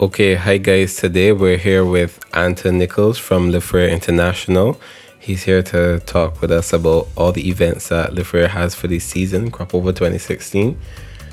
Okay, 0.00 0.36
hi 0.36 0.58
guys. 0.58 0.94
Today 0.94 1.32
we're 1.32 1.56
here 1.56 1.84
with 1.84 2.20
Anton 2.32 2.78
Nichols 2.78 3.18
from 3.18 3.50
Le 3.50 3.60
Frere 3.60 3.88
International. 3.88 4.80
He's 5.18 5.42
here 5.42 5.60
to 5.60 5.98
talk 5.98 6.40
with 6.40 6.52
us 6.52 6.72
about 6.72 7.08
all 7.16 7.32
the 7.32 7.48
events 7.48 7.88
that 7.88 8.14
Le 8.14 8.22
Frere 8.22 8.46
has 8.46 8.76
for 8.76 8.86
this 8.86 9.02
season, 9.02 9.50
Crop 9.50 9.74
Over 9.74 9.90
2016. 9.90 10.78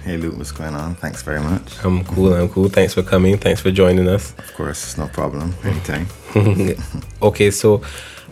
Hey 0.03 0.17
Luke, 0.17 0.35
what's 0.37 0.51
going 0.51 0.73
on? 0.73 0.95
Thanks 0.95 1.21
very 1.21 1.41
much. 1.41 1.85
I'm 1.85 2.03
cool, 2.05 2.33
I'm 2.33 2.49
cool. 2.49 2.67
Thanks 2.69 2.95
for 2.95 3.03
coming. 3.03 3.37
Thanks 3.37 3.61
for 3.61 3.69
joining 3.69 4.07
us. 4.07 4.31
Of 4.39 4.55
course, 4.55 4.83
it's 4.83 4.97
no 4.97 5.09
problem. 5.09 5.53
Anytime. 5.63 6.07
okay, 7.21 7.51
so 7.51 7.83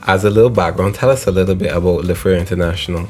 as 0.07 0.25
a 0.25 0.31
little 0.31 0.49
background, 0.49 0.95
tell 0.95 1.11
us 1.11 1.27
a 1.27 1.31
little 1.31 1.53
bit 1.53 1.71
about 1.71 2.05
Le 2.05 2.15
Frere 2.15 2.39
International. 2.39 3.07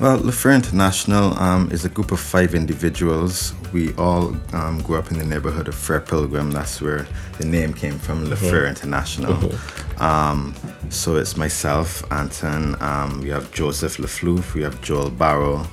Well, 0.00 0.18
Le 0.18 0.32
Frere 0.32 0.56
International 0.56 1.38
um, 1.38 1.70
is 1.70 1.84
a 1.84 1.88
group 1.88 2.10
of 2.10 2.18
five 2.18 2.54
individuals. 2.54 3.54
We 3.72 3.94
all 3.94 4.34
um, 4.52 4.82
grew 4.82 4.98
up 4.98 5.12
in 5.12 5.18
the 5.18 5.24
neighborhood 5.24 5.68
of 5.68 5.76
Frere 5.76 6.00
Pilgrim. 6.00 6.50
That's 6.50 6.82
where 6.82 7.06
the 7.38 7.44
name 7.44 7.72
came 7.72 7.98
from, 8.00 8.28
Le 8.28 8.34
Frere 8.34 8.66
International. 8.66 9.52
Um, 9.98 10.52
so 10.90 11.14
it's 11.14 11.36
myself, 11.36 12.02
Anton, 12.12 12.76
um, 12.82 13.20
we 13.20 13.28
have 13.28 13.52
Joseph 13.52 13.98
LaFleur, 13.98 14.52
we 14.54 14.62
have 14.62 14.82
Joel 14.82 15.10
Barrow, 15.10 15.64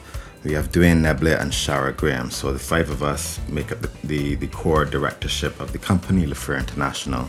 we 0.44 0.54
have 0.54 0.72
Dwayne 0.72 1.02
Neblett 1.02 1.42
and 1.42 1.52
Shara 1.52 1.96
Graham. 1.96 2.30
So 2.30 2.54
the 2.54 2.60
five 2.60 2.92
of 2.92 3.02
us 3.02 3.40
make 3.50 3.72
up 3.72 3.82
the, 3.82 3.90
the, 4.04 4.36
the 4.36 4.48
core 4.48 4.86
directorship 4.86 5.60
of 5.60 5.72
the 5.72 5.80
company, 5.80 6.28
Le 6.28 6.36
Frere 6.36 6.60
International. 6.60 7.28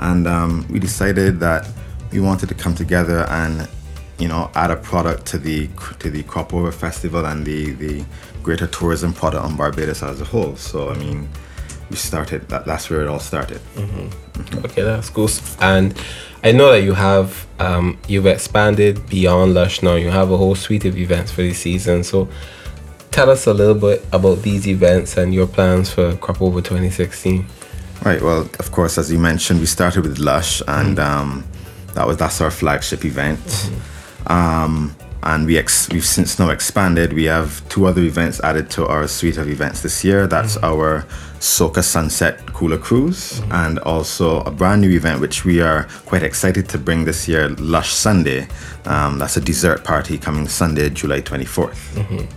And 0.00 0.26
um, 0.26 0.66
we 0.68 0.80
decided 0.80 1.38
that 1.40 1.68
we 2.10 2.18
wanted 2.20 2.48
to 2.48 2.54
come 2.54 2.74
together 2.74 3.26
and 3.30 3.68
you 4.18 4.28
know, 4.28 4.50
add 4.54 4.70
a 4.70 4.76
product 4.76 5.26
to 5.26 5.38
the 5.38 5.68
to 5.98 6.10
the 6.10 6.22
Crop 6.24 6.54
Over 6.54 6.72
Festival 6.72 7.26
and 7.26 7.44
the 7.44 7.72
the 7.72 8.04
greater 8.42 8.66
tourism 8.66 9.12
product 9.12 9.44
on 9.44 9.56
Barbados 9.56 10.02
as 10.02 10.20
a 10.20 10.24
whole. 10.24 10.56
So 10.56 10.90
I 10.90 10.94
mean, 10.98 11.28
we 11.90 11.96
started 11.96 12.48
that. 12.48 12.64
That's 12.64 12.88
where 12.88 13.02
it 13.02 13.08
all 13.08 13.20
started. 13.20 13.60
Okay, 14.64 14.82
that's 14.82 15.10
cool. 15.10 15.28
And 15.60 15.94
I 16.42 16.52
know 16.52 16.72
that 16.72 16.82
you 16.82 16.94
have 16.94 17.46
um, 17.58 17.98
you've 18.08 18.26
expanded 18.26 19.06
beyond 19.08 19.54
Lush 19.54 19.82
now. 19.82 19.94
You 19.96 20.10
have 20.10 20.30
a 20.30 20.36
whole 20.36 20.54
suite 20.54 20.84
of 20.84 20.96
events 20.96 21.32
for 21.32 21.42
this 21.42 21.58
season. 21.58 22.02
So 22.04 22.28
tell 23.10 23.30
us 23.30 23.46
a 23.46 23.54
little 23.54 23.74
bit 23.74 24.04
about 24.12 24.42
these 24.42 24.66
events 24.66 25.16
and 25.16 25.34
your 25.34 25.46
plans 25.46 25.90
for 25.90 26.16
Crop 26.16 26.40
Over 26.40 26.60
2016. 26.60 27.46
Right. 28.04 28.22
Well, 28.22 28.42
of 28.58 28.70
course, 28.72 28.98
as 28.98 29.10
you 29.10 29.18
mentioned, 29.18 29.60
we 29.60 29.66
started 29.66 30.04
with 30.04 30.18
Lush, 30.18 30.62
and 30.68 30.98
um, 30.98 31.44
that 31.94 32.06
was 32.06 32.16
that's 32.16 32.40
our 32.40 32.50
flagship 32.50 33.04
event. 33.04 33.70
Um, 34.26 34.94
and 35.22 35.44
we 35.46 35.58
ex- 35.58 35.88
we've 35.90 36.04
since 36.04 36.38
now 36.38 36.50
expanded. 36.50 37.12
We 37.12 37.24
have 37.24 37.68
two 37.68 37.86
other 37.86 38.02
events 38.02 38.40
added 38.40 38.70
to 38.70 38.86
our 38.86 39.08
suite 39.08 39.38
of 39.38 39.48
events 39.48 39.82
this 39.82 40.04
year. 40.04 40.26
That's 40.26 40.56
our 40.58 41.04
Soca 41.40 41.82
Sunset 41.82 42.46
Cooler 42.52 42.78
Cruise, 42.78 43.40
and 43.50 43.78
also 43.80 44.40
a 44.42 44.50
brand 44.50 44.82
new 44.82 44.90
event 44.90 45.20
which 45.20 45.44
we 45.44 45.60
are 45.60 45.84
quite 46.06 46.22
excited 46.22 46.68
to 46.70 46.78
bring 46.78 47.04
this 47.04 47.28
year, 47.28 47.48
Lush 47.58 47.92
Sunday. 47.92 48.46
Um, 48.84 49.18
that's 49.18 49.36
a 49.36 49.40
dessert 49.40 49.84
party 49.84 50.16
coming 50.16 50.46
Sunday, 50.48 50.90
July 50.90 51.20
24th. 51.20 52.28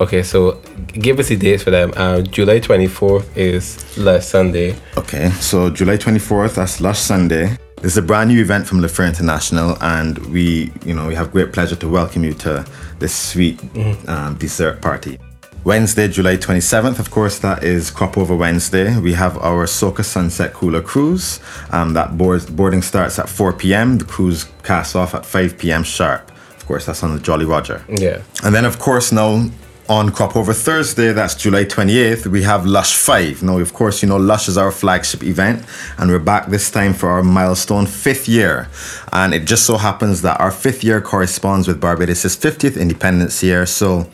Okay, 0.00 0.22
so 0.22 0.60
give 0.92 1.18
us 1.18 1.28
the 1.28 1.36
dates 1.36 1.62
for 1.62 1.70
them. 1.70 1.92
Uh, 1.96 2.20
July 2.20 2.60
24th 2.60 3.36
is 3.36 3.98
Lush 3.98 4.24
Sunday. 4.24 4.76
Okay, 4.96 5.30
so 5.40 5.70
July 5.70 5.96
24th, 5.96 6.54
that's 6.54 6.80
Lush 6.80 6.98
Sunday. 7.00 7.56
This 7.86 7.92
is 7.92 7.98
a 7.98 8.02
brand 8.02 8.30
new 8.30 8.40
event 8.40 8.66
from 8.66 8.80
Le 8.80 8.88
Frere 8.88 9.06
International, 9.06 9.80
and 9.80 10.18
we, 10.32 10.72
you 10.84 10.92
know, 10.92 11.06
we 11.06 11.14
have 11.14 11.30
great 11.30 11.52
pleasure 11.52 11.76
to 11.76 11.88
welcome 11.88 12.24
you 12.24 12.34
to 12.34 12.66
this 12.98 13.14
sweet 13.14 13.60
um, 14.08 14.34
dessert 14.40 14.82
party. 14.82 15.20
Wednesday, 15.62 16.08
July 16.08 16.36
27th, 16.36 16.98
of 16.98 17.12
course, 17.12 17.38
that 17.38 17.62
is 17.62 17.92
Crop 17.92 18.18
Over 18.18 18.34
Wednesday. 18.34 18.98
We 18.98 19.12
have 19.12 19.38
our 19.38 19.66
Soca 19.66 20.04
Sunset 20.04 20.52
Cooler 20.52 20.82
Cruise. 20.82 21.38
Um, 21.70 21.92
that 21.92 22.18
board, 22.18 22.56
boarding 22.56 22.82
starts 22.82 23.20
at 23.20 23.28
4 23.28 23.52
p.m. 23.52 23.98
The 23.98 24.04
cruise 24.04 24.46
casts 24.64 24.96
off 24.96 25.14
at 25.14 25.24
5 25.24 25.56
p.m. 25.56 25.84
sharp. 25.84 26.32
Of 26.56 26.66
course, 26.66 26.86
that's 26.86 27.04
on 27.04 27.14
the 27.14 27.20
Jolly 27.20 27.44
Roger. 27.44 27.84
Yeah. 27.88 28.20
And 28.42 28.52
then, 28.52 28.64
of 28.64 28.80
course, 28.80 29.12
now 29.12 29.48
on 29.88 30.10
Crop 30.10 30.36
Over 30.36 30.52
Thursday, 30.52 31.12
that's 31.12 31.34
July 31.34 31.64
28th, 31.64 32.26
we 32.26 32.42
have 32.42 32.66
Lush 32.66 32.94
5. 32.94 33.42
Now, 33.42 33.58
of 33.58 33.72
course, 33.72 34.02
you 34.02 34.08
know, 34.08 34.16
Lush 34.16 34.48
is 34.48 34.58
our 34.58 34.72
flagship 34.72 35.22
event, 35.22 35.64
and 35.98 36.10
we're 36.10 36.18
back 36.18 36.46
this 36.46 36.70
time 36.70 36.92
for 36.92 37.08
our 37.10 37.22
milestone 37.22 37.86
fifth 37.86 38.28
year. 38.28 38.68
And 39.12 39.32
it 39.32 39.44
just 39.44 39.64
so 39.64 39.76
happens 39.76 40.22
that 40.22 40.40
our 40.40 40.50
fifth 40.50 40.82
year 40.82 41.00
corresponds 41.00 41.68
with 41.68 41.80
Barbados' 41.80 42.36
50th 42.36 42.80
independence 42.80 43.42
year. 43.42 43.66
So, 43.66 44.10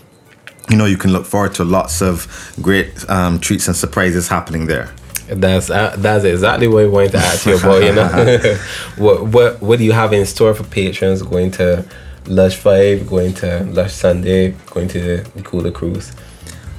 you 0.68 0.76
know, 0.76 0.86
you 0.86 0.98
can 0.98 1.12
look 1.12 1.24
forward 1.24 1.54
to 1.54 1.64
lots 1.64 2.02
of 2.02 2.54
great 2.60 3.08
um, 3.08 3.38
treats 3.38 3.66
and 3.66 3.76
surprises 3.76 4.28
happening 4.28 4.66
there. 4.66 4.92
That's 5.28 5.70
uh, 5.70 5.94
that's 5.98 6.24
exactly 6.24 6.68
what 6.68 6.84
I 6.84 6.88
wanted 6.88 7.12
to 7.12 7.18
ask 7.18 7.46
you 7.46 7.56
about. 7.56 7.82
You 7.82 7.94
know, 7.94 8.58
what 8.96 9.26
what 9.28 9.62
what 9.62 9.78
do 9.78 9.84
you 9.84 9.92
have 9.92 10.12
in 10.12 10.26
store 10.26 10.52
for 10.52 10.64
patrons 10.64 11.22
going 11.22 11.52
to 11.52 11.86
Lush 12.26 12.56
Five, 12.56 13.06
going 13.08 13.34
to 13.34 13.64
Lush 13.64 13.92
Sunday, 13.92 14.54
going 14.70 14.88
to 14.88 15.18
the 15.18 15.42
Cooler 15.42 15.70
Cruise? 15.70 16.12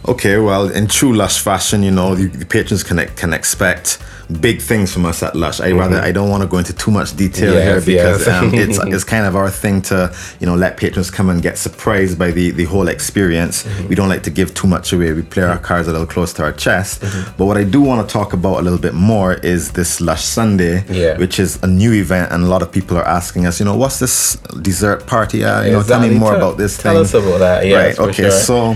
Okay, 0.07 0.37
well, 0.37 0.69
in 0.69 0.87
true 0.87 1.13
Lush 1.13 1.39
fashion, 1.41 1.81
you 1.83 1.91
know, 1.91 2.15
the, 2.15 2.27
the 2.27 2.45
patrons 2.45 2.83
can 2.83 2.97
can 3.15 3.33
expect 3.33 3.99
big 4.39 4.61
things 4.61 4.91
from 4.93 5.05
us 5.05 5.21
at 5.21 5.35
Lush. 5.35 5.59
I 5.61 5.71
rather 5.71 5.99
I 5.99 6.11
don't 6.11 6.29
want 6.29 6.41
to 6.43 6.47
go 6.47 6.57
into 6.57 6.73
too 6.73 6.91
much 6.91 7.15
detail 7.15 7.53
Mm-hmm. 7.53 7.67
Yes, 7.67 7.85
here 7.85 7.95
because 7.97 8.25
yes. 8.25 8.43
um, 8.43 8.53
it's 8.63 8.77
it's 8.95 9.03
kind 9.03 9.25
of 9.25 9.35
our 9.35 9.49
thing 9.49 9.81
to 9.83 10.13
you 10.39 10.45
know 10.47 10.55
let 10.55 10.75
patrons 10.77 11.09
come 11.11 11.29
and 11.29 11.41
get 11.41 11.57
surprised 11.57 12.17
by 12.17 12.31
the 12.31 12.51
the 12.51 12.65
whole 12.65 12.87
experience. 12.89 13.63
Mm-hmm. 13.63 13.87
We 13.89 13.95
don't 13.95 14.09
like 14.09 14.23
to 14.23 14.29
give 14.31 14.53
too 14.53 14.67
much 14.67 14.91
away. 14.93 15.13
We 15.13 15.21
play 15.21 15.43
our 15.43 15.57
cards 15.59 15.87
a 15.87 15.91
little 15.91 16.07
close 16.07 16.33
to 16.33 16.43
our 16.43 16.53
chest. 16.53 17.01
Mm-hmm. 17.01 17.37
But 17.37 17.45
what 17.45 17.57
I 17.57 17.63
do 17.63 17.81
want 17.81 18.07
to 18.07 18.11
talk 18.11 18.33
about 18.33 18.59
a 18.59 18.61
little 18.61 18.79
bit 18.79 18.93
more 18.93 19.33
is 19.35 19.71
this 19.71 20.01
Lush 20.01 20.23
Sunday, 20.25 20.83
Yeah. 20.89 21.17
which 21.17 21.39
is 21.39 21.61
a 21.63 21.67
new 21.67 21.93
event, 21.93 22.31
and 22.33 22.43
a 22.43 22.47
lot 22.47 22.61
of 22.61 22.71
people 22.71 22.97
are 22.97 23.07
asking 23.07 23.45
us, 23.45 23.59
you 23.59 23.65
know, 23.65 23.77
what's 23.77 23.99
this 23.99 24.35
dessert 24.61 25.05
party? 25.07 25.43
Uh, 25.45 25.63
you 25.63 25.71
know, 25.73 25.83
tell 25.83 26.01
me 26.01 26.09
more 26.17 26.35
about 26.35 26.57
this 26.57 26.77
tell 26.77 26.93
thing. 26.93 27.01
us 27.03 27.13
about 27.13 27.37
that. 27.39 27.65
Yes, 27.67 27.97
right. 27.99 28.07
Okay. 28.09 28.23
sure. 28.23 28.31
So 28.31 28.75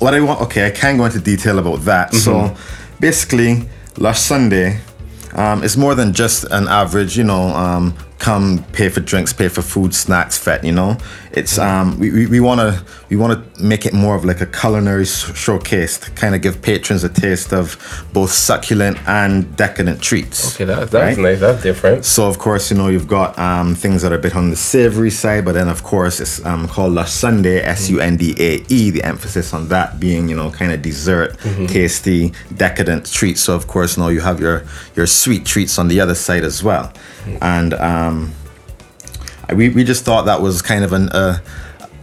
what 0.00 0.14
I 0.14 0.20
want, 0.20 0.40
okay, 0.42 0.66
I 0.66 0.70
can 0.70 0.96
go 0.96 1.04
into 1.04 1.20
detail 1.20 1.58
about 1.58 1.80
that. 1.84 2.14
So 2.14 2.32
Mm-hmm. 2.32 2.96
basically, 3.00 3.68
Lush 3.96 4.20
Sunday 4.20 4.80
um, 5.34 5.62
is 5.62 5.76
more 5.76 5.94
than 5.94 6.12
just 6.12 6.44
an 6.50 6.66
average, 6.68 7.16
you 7.16 7.24
know, 7.24 7.42
um, 7.54 7.94
come 8.20 8.62
pay 8.72 8.88
for 8.88 9.00
drinks, 9.00 9.32
pay 9.32 9.48
for 9.48 9.62
food, 9.62 9.94
snacks, 9.94 10.38
fet. 10.38 10.62
You 10.62 10.72
know, 10.72 10.98
it's 11.32 11.58
um, 11.58 11.98
we 11.98 12.26
we, 12.26 12.38
want 12.38 12.60
to 12.60 12.84
we 13.08 13.16
want 13.16 13.32
to 13.32 13.62
make 13.62 13.86
it 13.86 13.92
more 13.92 14.14
of 14.14 14.24
like 14.24 14.40
a 14.40 14.46
culinary 14.46 15.06
showcase 15.06 15.98
to 15.98 16.10
kind 16.12 16.34
of 16.34 16.42
give 16.42 16.62
patrons 16.62 17.02
a 17.02 17.08
taste 17.08 17.52
of 17.52 17.76
both 18.12 18.30
succulent 18.30 18.98
and 19.08 19.56
decadent 19.56 20.02
treats. 20.02 20.54
Okay, 20.54 20.64
that, 20.64 20.90
that's 20.90 21.16
right? 21.16 21.18
nice. 21.18 21.40
That's 21.40 21.62
different. 21.62 22.04
So 22.04 22.28
of 22.28 22.38
course, 22.38 22.70
you 22.70 22.76
know, 22.76 22.88
you've 22.88 23.08
got 23.08 23.38
um, 23.38 23.74
things 23.74 24.02
that 24.02 24.12
are 24.12 24.16
a 24.16 24.18
bit 24.18 24.36
on 24.36 24.50
the 24.50 24.56
savory 24.56 25.10
side, 25.10 25.44
but 25.44 25.52
then 25.52 25.68
of 25.68 25.82
course 25.82 26.20
it's 26.20 26.44
um, 26.44 26.68
called 26.68 26.92
Lush 26.92 27.10
Sunday, 27.10 27.60
S 27.62 27.88
U 27.88 28.00
N 28.00 28.16
D 28.16 28.34
A 28.38 28.64
E. 28.68 28.90
The 28.90 29.02
emphasis 29.02 29.54
on 29.54 29.68
that 29.68 29.98
being, 29.98 30.28
you 30.28 30.36
know, 30.36 30.50
kind 30.50 30.72
of 30.72 30.82
dessert, 30.82 31.38
tasty, 31.68 32.32
decadent 32.54 33.10
treats. 33.10 33.40
So 33.40 33.54
of 33.54 33.66
course, 33.66 33.96
you 33.96 34.02
now 34.02 34.08
you 34.10 34.20
have 34.20 34.40
your 34.40 34.64
your 34.94 35.06
sweet 35.06 35.46
treats 35.46 35.78
on 35.78 35.88
the 35.88 36.00
other 36.00 36.14
side 36.14 36.44
as 36.44 36.62
well, 36.62 36.92
and 37.40 37.74
um, 37.74 38.32
we 39.54 39.68
we 39.68 39.84
just 39.84 40.04
thought 40.04 40.24
that 40.26 40.40
was 40.40 40.62
kind 40.62 40.84
of 40.84 40.92
an 40.92 41.08
uh, 41.10 41.38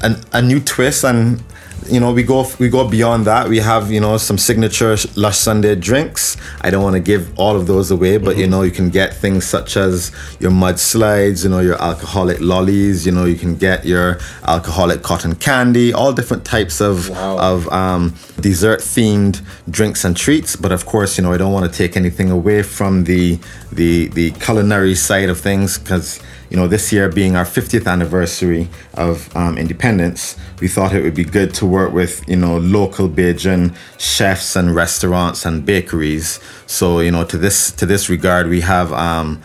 an, 0.01 0.23
a 0.33 0.41
new 0.41 0.59
twist 0.59 1.03
and 1.03 1.43
you 1.89 1.99
know 1.99 2.11
we 2.13 2.23
go 2.23 2.45
we 2.59 2.69
go 2.69 2.87
beyond 2.87 3.25
that. 3.25 3.47
We 3.49 3.59
have 3.59 3.91
you 3.91 3.99
know 3.99 4.17
some 4.17 4.37
signature 4.37 4.95
lush 5.15 5.37
sunday 5.37 5.75
drinks. 5.75 6.37
I 6.61 6.69
don't 6.69 6.83
want 6.83 6.95
to 6.95 6.99
give 6.99 7.37
all 7.39 7.55
of 7.55 7.67
those 7.67 7.91
away 7.91 8.17
but 8.17 8.37
you 8.37 8.47
know 8.47 8.61
you 8.63 8.71
can 8.71 8.89
get 8.89 9.13
things 9.13 9.45
such 9.45 9.77
as 9.77 10.11
your 10.39 10.51
mudslides 10.51 11.43
you 11.43 11.49
know 11.49 11.59
your 11.59 11.81
alcoholic 11.81 12.39
lollies 12.39 13.05
you 13.05 13.11
know 13.11 13.25
you 13.25 13.35
can 13.35 13.55
get 13.55 13.85
your 13.85 14.17
alcoholic 14.45 15.01
cotton 15.03 15.35
candy 15.35 15.93
all 15.93 16.13
different 16.13 16.45
types 16.45 16.81
of 16.81 17.09
Wow. 17.09 17.37
of 17.39 17.67
um, 17.69 18.13
dessert 18.41 18.79
themed 18.81 19.41
drinks 19.69 20.03
and 20.05 20.15
treats. 20.17 20.55
But 20.55 20.71
of 20.71 20.85
course 20.85 21.17
you 21.17 21.23
know 21.23 21.31
i 21.33 21.37
don't 21.37 21.53
want 21.53 21.71
to 21.71 21.77
take 21.77 21.95
anything 21.97 22.29
away 22.31 22.63
from 22.63 23.03
the 23.05 23.39
the 23.71 24.07
the 24.09 24.31
culinary 24.31 24.95
side 24.95 25.29
of 25.29 25.39
things 25.39 25.77
because 25.77 26.19
you 26.49 26.55
know, 26.57 26.67
this 26.67 26.91
year 26.93 27.09
being 27.09 27.35
our 27.35 27.43
50th 27.45 27.87
anniversary 27.87 28.69
of 28.93 29.35
um, 29.35 29.57
independence, 29.57 30.37
we 30.61 30.67
thought 30.67 30.93
it 30.93 31.01
would 31.03 31.13
be 31.15 31.25
good 31.25 31.53
to 31.55 31.65
work 31.65 31.91
with, 31.93 32.27
you 32.27 32.37
know, 32.37 32.57
local 32.57 33.09
Bajan 33.09 33.75
chefs 33.99 34.55
and 34.55 34.73
restaurants 34.75 35.45
and 35.45 35.65
bakeries. 35.65 36.39
So, 36.65 36.99
you 37.01 37.11
know, 37.11 37.23
to 37.25 37.37
this 37.37 37.71
to 37.71 37.85
this 37.85 38.09
regard, 38.09 38.47
we 38.47 38.61
have 38.61 38.93
um, 38.93 39.41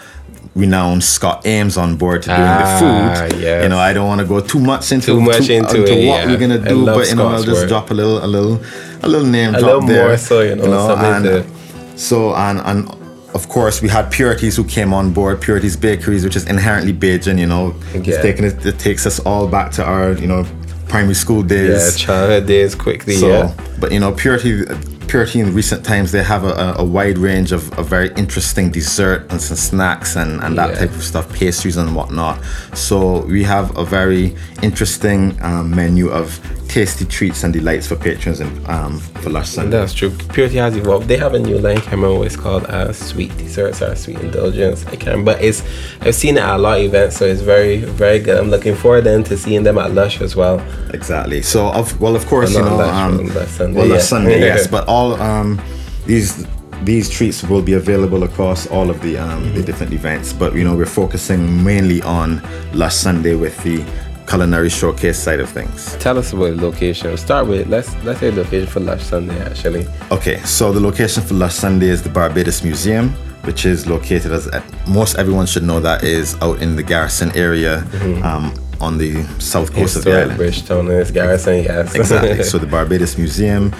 renowned 0.54 1.02
Scott 1.02 1.46
Ames 1.46 1.76
on 1.76 1.96
board 1.96 2.22
to 2.22 2.28
doing 2.28 2.40
Ah, 2.40 2.58
the 2.58 3.30
food. 3.30 3.40
yes. 3.42 3.62
You 3.62 3.68
know, 3.68 3.78
I 3.78 3.92
don't 3.92 4.06
want 4.06 4.20
to 4.20 4.26
go 4.26 4.40
too 4.40 4.60
much 4.60 4.92
into 4.92 5.06
Too 5.06 5.20
much 5.20 5.48
into 5.48 5.78
it, 5.84 6.06
what 6.08 6.20
yeah. 6.20 6.26
we're 6.26 6.38
gonna 6.38 6.58
do, 6.58 6.84
but 6.86 7.08
you 7.08 7.14
know, 7.16 7.28
I'll 7.28 7.42
just 7.42 7.62
work. 7.62 7.68
drop 7.68 7.90
a 7.90 7.94
little, 7.94 8.24
a 8.24 8.26
little, 8.28 8.60
a 9.02 9.08
little 9.08 9.26
name 9.26 9.54
A 9.54 9.58
drop 9.58 9.82
little 9.82 9.88
there. 9.88 10.08
more 10.08 10.16
so, 10.18 10.40
you 10.42 10.54
know, 10.56 10.86
something 10.88 11.14
and 11.14 11.24
to- 11.24 11.98
so 11.98 12.34
and 12.34 12.60
and 12.60 13.01
of 13.34 13.48
course 13.48 13.80
we 13.82 13.88
had 13.88 14.10
Purities 14.10 14.56
who 14.56 14.64
came 14.64 14.92
on 14.92 15.12
board, 15.12 15.40
Purities 15.40 15.76
Bakeries, 15.76 16.24
which 16.24 16.36
is 16.36 16.46
inherently 16.46 16.92
Bajan. 16.92 17.38
You 17.38 17.46
know, 17.46 17.74
it's 17.94 18.06
Yeah. 18.08 18.22
taking 18.22 18.44
it, 18.44 18.64
it 18.66 18.78
takes 18.78 19.06
us 19.06 19.18
all 19.20 19.46
back 19.48 19.70
to 19.72 19.84
our 19.84 20.12
you 20.12 20.26
know 20.26 20.44
primary 20.88 21.14
school 21.14 21.42
days. 21.42 21.70
Yeah, 22.00 22.06
childhood 22.06 22.46
days 22.46 22.74
quickly. 22.74 23.14
So, 23.16 23.28
yeah. 23.28 23.54
but 23.80 23.92
you 23.92 24.00
know, 24.00 24.12
Purity 24.12 24.64
Purity 25.08 25.40
in 25.40 25.52
recent 25.54 25.84
times 25.84 26.10
they 26.12 26.22
have 26.22 26.42
a, 26.44 26.74
a 26.78 26.84
wide 26.84 27.18
range 27.18 27.52
of, 27.52 27.70
of 27.78 27.86
very 27.86 28.10
interesting 28.16 28.70
dessert 28.70 29.26
and 29.30 29.40
some 29.42 29.58
snacks 29.58 30.16
and, 30.16 30.40
and 30.42 30.56
that 30.56 30.70
Yeah. 30.70 30.78
type 30.80 30.90
of 30.90 31.02
stuff, 31.02 31.30
pastries 31.32 31.76
and 31.76 31.94
whatnot. 31.94 32.38
So 32.74 33.20
we 33.26 33.42
have 33.44 33.76
a 33.76 33.84
very 33.84 34.34
interesting 34.62 35.36
um, 35.42 35.70
menu 35.70 36.08
of 36.08 36.40
tasty 36.72 37.04
treats 37.04 37.44
and 37.44 37.52
delights 37.52 37.86
for 37.86 37.96
patrons 37.96 38.40
and 38.40 38.66
um, 38.66 38.98
for 38.98 39.28
Lush 39.28 39.50
Sunday. 39.50 39.76
That's 39.76 39.92
true. 39.92 40.10
Purity 40.32 40.56
has 40.56 40.74
evolved. 40.74 41.06
They 41.06 41.18
have 41.18 41.34
a 41.34 41.38
new 41.38 41.58
line. 41.58 41.80
Remember 41.90 42.14
what 42.14 42.26
it's 42.26 42.36
called. 42.36 42.64
Uh, 42.64 42.92
sweet 42.94 43.36
desserts 43.36 43.82
or 43.82 43.94
sweet 43.94 44.18
indulgence. 44.20 44.86
I 44.86 44.96
can't. 44.96 45.22
But 45.24 45.42
it's 45.42 45.62
I've 46.00 46.14
seen 46.14 46.38
it 46.38 46.40
at 46.42 46.56
a 46.56 46.58
lot 46.58 46.78
of 46.78 46.84
events, 46.84 47.18
so 47.18 47.26
it's 47.26 47.42
very 47.42 47.76
very 47.78 48.18
good. 48.20 48.38
I'm 48.38 48.48
looking 48.50 48.74
forward 48.74 49.02
then 49.02 49.22
to 49.24 49.36
seeing 49.36 49.62
them 49.62 49.76
at 49.76 49.92
Lush 49.92 50.20
as 50.22 50.34
well. 50.34 50.60
Exactly. 50.94 51.42
So, 51.42 51.68
of 51.68 52.00
well, 52.00 52.16
of 52.16 52.26
course, 52.26 52.54
Well, 52.54 52.64
you 52.64 52.70
know, 52.70 52.76
Lush, 52.76 52.94
um, 52.94 53.26
Lush 53.34 53.48
Sunday, 53.48 53.78
well, 53.78 53.88
Lush 53.88 53.98
yeah. 53.98 54.04
Sunday, 54.04 54.40
yes. 54.50 54.66
But 54.66 54.88
all 54.88 55.20
um, 55.20 55.60
these 56.06 56.46
these 56.84 57.08
treats 57.10 57.44
will 57.44 57.62
be 57.62 57.74
available 57.74 58.22
across 58.24 58.66
all 58.66 58.88
of 58.90 59.00
the 59.02 59.18
um, 59.18 59.42
Mm-hmm. 59.42 59.54
the 59.56 59.62
different 59.62 59.92
events. 59.92 60.32
But 60.32 60.54
you 60.54 60.64
know, 60.64 60.74
we're 60.74 60.86
focusing 60.86 61.62
mainly 61.62 62.00
on 62.02 62.40
Lush 62.72 62.94
Sunday 62.94 63.34
with 63.34 63.62
the 63.62 63.84
culinary 64.32 64.70
showcase 64.70 65.18
side 65.18 65.40
of 65.40 65.50
things. 65.50 65.94
Tell 65.96 66.16
us 66.16 66.32
about 66.32 66.56
the 66.56 66.62
location. 66.62 67.08
We'll 67.08 67.18
start 67.18 67.46
with 67.46 67.68
let's 67.68 67.94
let's 68.02 68.20
say 68.20 68.30
the 68.30 68.42
location 68.42 68.66
for 68.66 68.80
Lush 68.80 69.02
Sunday 69.02 69.38
actually. 69.38 69.86
Okay, 70.10 70.38
so 70.38 70.72
the 70.72 70.80
location 70.80 71.22
for 71.22 71.34
Lush 71.34 71.54
Sunday 71.54 71.88
is 71.88 72.02
the 72.02 72.08
Barbados 72.08 72.64
Museum, 72.64 73.10
which 73.44 73.66
is 73.66 73.86
located 73.86 74.32
as 74.32 74.48
most 74.88 75.18
everyone 75.18 75.44
should 75.44 75.64
know 75.64 75.80
that 75.80 76.02
is 76.02 76.34
out 76.40 76.62
in 76.62 76.76
the 76.76 76.82
Garrison 76.82 77.30
area. 77.36 77.84
Um, 78.24 78.54
on 78.80 78.98
the 78.98 79.22
south 79.38 79.72
coast 79.72 79.94
of 79.94 80.02
the 80.02 80.10
Historic 80.10 80.24
island. 80.24 80.38
Bridgetown 80.38 80.88
and 80.90 81.00
its 81.00 81.12
garrison, 81.12 81.62
yes. 81.62 81.94
Exactly. 81.94 82.42
so 82.50 82.58
the 82.58 82.66
Barbados 82.66 83.16
Museum, 83.16 83.72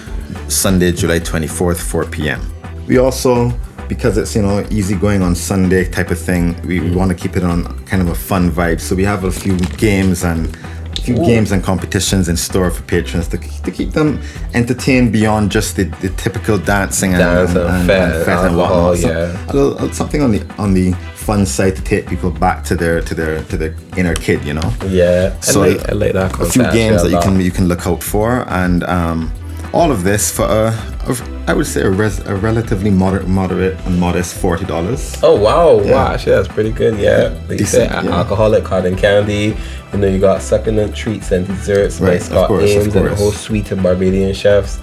Sunday, 0.47 0.93
July 0.93 1.19
24th, 1.19 1.81
4 1.81 2.05
p.m. 2.05 2.41
We 2.87 2.99
also, 2.99 3.51
because 3.89 4.19
it's 4.19 4.35
you 4.35 4.43
know 4.43 4.67
easy 4.71 4.95
going 4.95 5.23
on 5.23 5.35
Sunday 5.35 5.85
type 5.85 6.11
of 6.11 6.19
thing, 6.19 6.61
we, 6.67 6.81
we 6.81 6.95
want 6.95 7.11
to 7.11 7.17
keep 7.17 7.37
it 7.37 7.45
on 7.45 7.65
kind 7.87 8.03
of 8.03 8.09
a 8.09 8.15
fun 8.15 8.51
vibe. 8.51 8.81
So 8.81 8.95
we 8.95 9.05
have 9.05 9.25
a 9.25 9.33
few 9.33 9.57
games 9.77 10.25
and 10.25 10.55
a 10.57 11.03
few 11.03 11.17
games 11.17 11.53
and 11.53 11.63
competitions 11.63 12.29
in 12.29 12.37
store 12.37 12.71
for 12.71 12.83
patrons 12.83 13.29
to, 13.29 13.39
to 13.39 13.71
keep 13.71 13.93
them 13.93 14.21
entertained 14.55 15.13
beyond 15.13 15.51
just 15.51 15.77
the, 15.77 15.85
the 15.85 16.11
typical 16.11 16.59
dancing 16.59 17.13
and, 17.15 17.21
Dance 17.21 17.55
and 17.55 17.87
fete, 17.87 18.29
alcohol, 18.29 18.91
whatnot. 18.91 18.99
So 18.99 19.09
yeah. 19.09 19.47
a 19.47 19.53
little, 19.53 19.93
something 19.93 20.23
on 20.23 20.33
the 20.33 20.55
on 20.59 20.75
the 20.75 20.93
fun 21.15 21.47
side 21.47 21.77
to 21.77 21.83
take 21.83 22.09
people 22.09 22.31
back 22.31 22.65
to 22.65 22.75
their 22.75 23.01
to 23.01 23.15
their 23.15 23.45
to 23.45 23.57
their 23.57 23.75
inner 23.97 24.15
kid, 24.15 24.45
you 24.45 24.55
know 24.55 24.73
yeah. 24.87 25.37
I 25.37 25.41
so 25.41 25.61
like, 25.61 25.89
I 25.89 25.93
like 25.93 26.13
that 26.13 26.41
a 26.41 26.47
few 26.47 26.63
games 26.73 27.03
that 27.03 27.11
you 27.11 27.21
can 27.21 27.41
you 27.41 27.51
can 27.51 27.69
look 27.69 27.87
out 27.87 28.03
for 28.03 28.49
and 28.49 28.83
um, 28.85 29.33
all 29.73 29.91
of 29.91 30.05
this 30.05 30.31
for 30.31 30.45
a, 30.45 30.69
a 31.09 31.17
I 31.49 31.55
would 31.55 31.67
say 31.67 31.83
a, 31.83 31.91
res, 31.91 32.19
a 32.21 32.37
relatively 32.37 32.91
moderate 32.91 33.27
moderate 33.27 33.79
and 33.87 33.99
modest 33.99 34.35
forty 34.37 34.65
dollars 34.65 35.17
Oh 35.23 35.37
wow, 35.41 35.81
Yeah. 35.81 35.93
wow, 35.95 36.13
actually 36.15 36.33
that's 36.37 36.49
pretty 36.49 36.73
good. 36.73 36.99
Yeah, 36.99 37.35
like 37.49 37.53
you 37.53 37.57
Decent, 37.59 37.91
said, 37.91 38.05
yeah. 38.05 38.11
alcoholic 38.19 38.65
cotton 38.65 38.97
candy. 38.97 39.57
You 39.93 39.99
know, 39.99 40.07
you 40.09 40.19
got 40.19 40.41
succulent 40.43 40.95
treats 40.97 41.33
and 41.33 41.47
desserts 41.47 42.01
by 42.01 42.07
Right, 42.07 42.17
of 42.21 42.23
Scott 42.27 42.49
course, 42.49 42.71
Ames 42.71 42.95
and 42.97 43.07
a 43.09 43.15
whole 43.15 43.33
suite 43.33 43.71
of 43.73 43.83
Barbadian 43.83 44.35
chefs. 44.35 44.79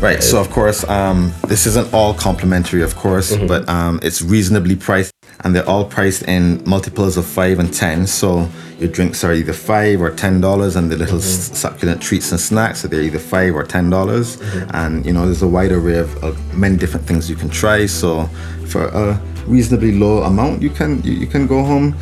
right 0.00 0.22
so 0.22 0.40
of 0.40 0.50
course 0.50 0.82
um, 0.88 1.32
this 1.48 1.66
isn't 1.66 1.88
all 1.94 2.12
complimentary 2.14 2.82
of 2.82 2.92
course 2.96 3.28
Mm-hmm. 3.32 3.46
but 3.46 3.62
um, 3.68 4.00
it's 4.02 4.20
reasonably 4.22 4.76
priced 4.76 5.12
and 5.44 5.54
they're 5.54 5.68
all 5.68 5.84
priced 5.84 6.22
in 6.24 6.62
multiples 6.66 7.16
of 7.16 7.24
five 7.26 7.58
and 7.58 7.72
ten 7.72 8.06
so 8.06 8.48
your 8.80 8.88
drinks 8.90 9.22
are 9.22 9.32
either 9.32 9.52
five 9.52 10.00
or 10.00 10.10
ten 10.10 10.40
dollars 10.40 10.74
and 10.76 10.90
the 10.90 10.96
little 10.96 11.18
Mm-hmm. 11.18 11.52
s 11.52 11.58
succulent 11.58 12.00
treats 12.02 12.32
and 12.32 12.40
snacks 12.40 12.80
so 12.80 12.88
they're 12.88 13.02
either 13.02 13.18
five 13.18 13.54
or 13.54 13.62
ten 13.62 13.90
dollars 13.90 14.36
Mm-hmm. 14.38 14.70
and 14.76 15.06
you 15.06 15.12
know 15.12 15.24
there's 15.26 15.42
a 15.42 15.48
wide 15.48 15.70
array 15.72 15.98
of, 15.98 16.10
of 16.24 16.34
many 16.54 16.76
different 16.76 17.06
things 17.06 17.28
you 17.30 17.36
can 17.36 17.48
try 17.50 17.86
so 17.86 18.24
for 18.66 18.86
a 18.88 19.20
reasonably 19.46 19.92
low 19.92 20.22
amount 20.22 20.62
you 20.62 20.70
can 20.70 21.02
you, 21.02 21.12
you 21.12 21.26
can 21.26 21.46
go 21.46 21.62
home 21.62 21.94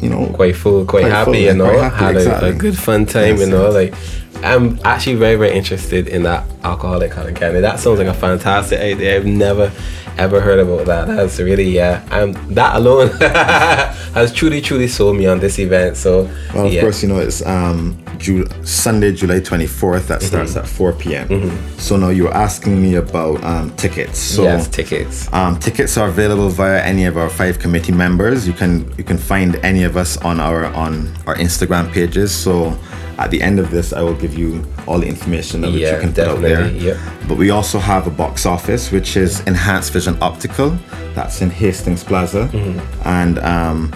you 0.00 0.08
know 0.08 0.26
Quite 0.34 0.56
full, 0.56 0.84
quite, 0.84 1.02
Quite 1.02 1.12
happy, 1.12 1.32
full 1.32 1.40
you 1.40 1.54
know. 1.54 1.78
happy, 1.78 1.96
Had 2.04 2.16
a, 2.16 2.18
exactly. 2.18 2.48
a 2.50 2.54
good 2.54 2.76
fun 2.76 3.06
time, 3.06 3.36
you 3.36 3.46
know. 3.46 3.70
yes. 3.70 3.74
Like, 3.80 4.44
I'm 4.44 4.80
actually 4.84 5.14
very, 5.14 5.36
very 5.36 5.52
interested 5.56 6.08
in 6.08 6.24
that 6.24 6.42
alcoholic 6.64 7.12
cotton 7.12 7.36
candy. 7.36 7.60
That 7.60 7.78
sounds 7.78 8.00
like 8.00 8.08
a 8.08 8.14
fantastic 8.14 8.80
idea. 8.80 9.14
I've 9.14 9.26
never 9.26 9.70
ever 10.18 10.40
heard 10.40 10.58
about 10.60 10.86
that. 10.86 11.06
That's 11.08 11.38
really 11.38 11.70
yeah. 11.70 12.04
Um, 12.10 12.32
that 12.54 12.76
alone 12.76 13.08
has 14.14 14.32
truly, 14.32 14.60
truly 14.60 14.88
sold 14.88 15.16
me 15.16 15.26
on 15.26 15.40
this 15.40 15.58
event. 15.58 15.96
So 15.96 16.28
Well, 16.54 16.66
of 16.66 16.72
yeah. 16.72 16.80
course, 16.82 17.02
you 17.02 17.08
know 17.08 17.18
it's 17.18 17.44
um, 17.46 17.98
Ju- 18.22 18.46
Sunday, 18.64 19.12
July 19.12 19.40
24th. 19.40 20.06
That 20.06 20.22
starts 20.22 20.56
at 20.56 20.66
4 20.66 20.92
p.m. 20.92 21.28
So 21.78 21.96
now 21.96 22.10
you're 22.10 22.32
asking 22.34 22.80
me 22.80 22.94
about 22.96 23.42
um, 23.44 23.70
tickets. 23.76 24.18
So 24.18 24.44
yes, 24.44 24.68
tickets. 24.68 25.32
um, 25.32 25.58
tickets 25.58 25.96
are 25.98 26.08
available 26.08 26.48
via 26.48 26.80
any 26.82 27.04
of 27.06 27.16
our 27.16 27.28
five 27.28 27.58
committee 27.58 27.92
members. 27.92 28.46
You 28.46 28.54
can 28.54 28.72
you 28.96 29.04
can 29.04 29.18
find 29.18 29.56
any 29.64 29.82
of 29.84 29.96
us 29.96 30.16
on 30.18 30.40
our 30.40 30.66
on 30.84 30.92
our 31.26 31.36
Instagram 31.36 31.90
pages. 31.92 32.32
So 32.44 32.76
at 33.18 33.30
the 33.30 33.42
end 33.42 33.58
of 33.58 33.70
this, 33.70 33.92
I 33.92 34.00
will 34.02 34.14
give 34.24 34.34
you 34.38 34.64
all 34.86 34.98
the 34.98 35.06
information 35.08 35.60
that 35.62 35.70
Yeah, 35.72 35.94
you 35.96 36.00
can 36.00 36.12
put 36.14 36.26
out 36.28 36.40
there. 36.40 36.70
yep. 36.72 36.96
But 37.28 37.36
we 37.38 37.50
also 37.50 37.78
have 37.78 38.06
a 38.06 38.10
box 38.10 38.46
office, 38.46 38.90
which 38.92 39.16
is 39.16 39.40
Enhanced 39.46 39.92
Vision 39.92 40.16
Optical. 40.20 40.70
That's 41.14 41.42
in 41.42 41.50
Hastings 41.50 42.02
Plaza, 42.04 42.48
Mm-hmm. 42.52 42.80
and 43.08 43.38
um, 43.40 43.90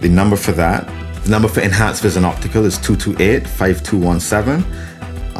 the 0.00 0.08
number 0.08 0.36
for 0.36 0.52
that, 0.52 0.82
the 1.24 1.30
number 1.30 1.48
for 1.48 1.60
Enhanced 1.60 2.02
Vision 2.02 2.24
Optical 2.24 2.64
is 2.64 2.78
228-5217. 2.78 4.64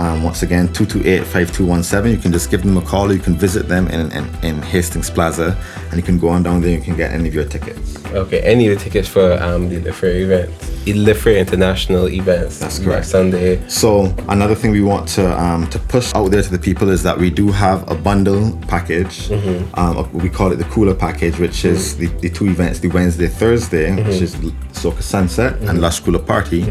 Um, 0.01 0.23
once 0.23 0.43
again, 0.43 0.69
228-5217. 0.69 2.11
You 2.11 2.17
can 2.17 2.33
just 2.33 2.51
give 2.51 2.63
them 2.63 2.79
a 2.79 2.81
call 2.81 3.11
or 3.11 3.13
you 3.13 3.19
can 3.19 3.35
visit 3.35 3.69
them 3.69 3.87
in, 3.89 4.11
in, 4.13 4.25
in 4.43 4.63
Hastings 4.63 5.11
Plaza 5.11 5.55
and 5.91 5.97
you 5.97 6.03
can 6.03 6.19
go 6.19 6.29
on 6.29 6.43
down 6.43 6.63
there 6.63 6.71
and 6.71 6.79
you 6.79 6.85
can 6.85 6.97
get 6.97 7.13
any 7.13 7.29
of 7.29 7.35
your 7.35 7.45
tickets. 7.45 8.03
Okay, 8.07 8.41
any 8.41 8.67
of 8.69 8.79
the 8.79 8.83
tickets 8.83 9.07
for 9.07 9.35
um 9.43 9.69
the 9.69 9.79
Lifer 9.81 10.07
event, 10.07 10.51
the 10.87 11.39
International 11.39 12.09
events. 12.09 12.59
That's 12.59 12.79
next 12.79 12.85
correct. 12.89 13.07
Sunday. 13.07 13.69
So 13.69 14.15
another 14.29 14.55
thing 14.55 14.71
we 14.71 14.81
want 14.81 15.07
to 15.11 15.39
um, 15.39 15.69
to 15.69 15.79
push 15.79 16.15
out 16.15 16.31
there 16.31 16.43
to 16.43 16.51
the 16.51 16.59
people 16.59 16.89
is 16.89 17.03
that 17.03 17.19
we 17.19 17.29
do 17.29 17.53
have 17.53 17.89
a 17.91 17.95
bundle 17.95 18.59
package. 18.69 19.31
Um, 19.75 20.11
we 20.13 20.31
call 20.31 20.51
it 20.51 20.57
the 20.57 20.65
cooler 20.65 20.95
package, 20.95 21.39
which 21.39 21.67
is 21.67 21.97
the, 21.99 22.07
the 22.07 22.31
two 22.31 22.47
events: 22.47 22.81
the 22.81 22.89
Wednesday, 22.89 23.29
Thursday, 23.29 23.95
which 23.95 24.23
is 24.23 24.35
Soca 24.73 25.03
Sunset 25.03 25.61
and 25.69 25.81
Lush 25.81 26.01
Cooler 26.01 26.19
Party. 26.19 26.63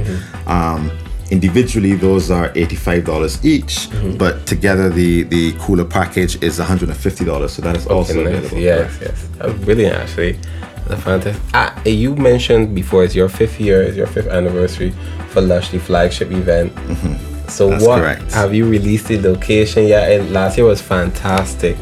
Individually, 1.31 1.93
those 1.95 2.31
are 2.31 2.51
eighty-five 2.55 3.05
dollars 3.05 3.43
each, 3.45 3.87
but 4.17 4.45
together 4.47 4.89
the 4.89 5.23
the 5.23 5.51
cooler 5.59 5.85
package 5.85 6.41
is 6.41 6.57
one 6.57 6.67
hundred 6.67 6.89
and 6.89 6.97
fifty 6.97 7.23
dollars. 7.23 7.53
So 7.53 7.61
that 7.61 7.75
is 7.77 7.85
also 7.87 8.13
Okay, 8.19 8.23
nice. 8.23 8.37
available. 8.45 8.57
Yes, 8.57 8.97
yes. 9.01 9.27
That's 9.37 9.53
brilliant, 9.65 9.95
actually. 9.95 10.33
That's 10.88 11.03
fantastic. 11.03 11.41
Ah, 11.53 11.79
you 11.86 12.15
mentioned 12.15 12.74
before 12.74 13.03
it's 13.03 13.13
your 13.13 13.29
fifth 13.29 13.59
year, 13.59 13.83
it's 13.83 13.95
your 13.95 14.07
fifth 14.07 14.27
anniversary 14.27 14.91
for 15.29 15.41
Lush, 15.41 15.69
the 15.69 15.79
flagship 15.79 16.31
event. 16.31 16.74
So 16.75 16.81
Mm-hmm. 16.81 17.69
That's 17.71 17.86
what 17.86 18.00
correct. 18.00 18.31
have 18.33 18.53
you 18.55 18.67
released 18.67 19.07
the 19.07 19.19
location 19.21 19.86
yet? 19.88 20.12
And 20.12 20.31
last 20.33 20.57
year 20.57 20.65
was 20.65 20.81
fantastic. 20.81 21.77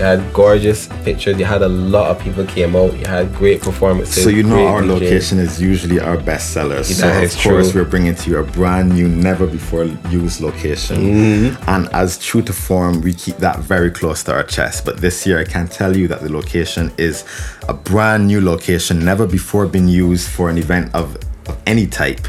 You 0.00 0.06
had 0.06 0.32
gorgeous 0.32 0.88
pictures. 1.04 1.38
You 1.38 1.44
had 1.44 1.60
a 1.60 1.68
lot 1.68 2.10
of 2.10 2.18
people 2.22 2.46
came 2.46 2.74
out. 2.74 2.94
You 2.98 3.04
had 3.04 3.34
great 3.34 3.60
performances. 3.60 4.24
So 4.24 4.30
you 4.30 4.42
know 4.42 4.66
our 4.66 4.80
DJs. 4.80 4.88
location 4.88 5.38
is 5.38 5.60
usually 5.60 6.00
our 6.00 6.16
best 6.16 6.54
seller. 6.54 6.82
So 6.84 7.06
of 7.06 7.36
course 7.36 7.72
true. 7.72 7.82
we're 7.82 7.90
bringing 7.90 8.14
to 8.14 8.30
you 8.30 8.38
a 8.38 8.42
brand 8.42 8.94
new, 8.94 9.08
never 9.08 9.46
before 9.46 9.84
used 10.08 10.40
location. 10.40 10.96
Mm-hmm. 10.96 11.68
And 11.68 11.86
as 11.90 12.16
true 12.16 12.40
to 12.40 12.52
form, 12.54 13.02
we 13.02 13.12
keep 13.12 13.36
that 13.36 13.58
very 13.58 13.90
close 13.90 14.24
to 14.24 14.32
our 14.32 14.42
chest. 14.42 14.86
But 14.86 15.02
this 15.02 15.26
year, 15.26 15.38
I 15.38 15.44
can 15.44 15.68
tell 15.68 15.94
you 15.94 16.08
that 16.08 16.22
the 16.22 16.32
location 16.32 16.90
is 16.96 17.26
a 17.68 17.74
brand 17.74 18.26
new 18.26 18.40
location, 18.40 19.04
never 19.04 19.26
before 19.26 19.66
been 19.66 19.86
used 19.86 20.30
for 20.30 20.48
an 20.48 20.56
event 20.56 20.94
of, 20.94 21.16
of 21.46 21.60
any 21.66 21.86
type. 21.86 22.26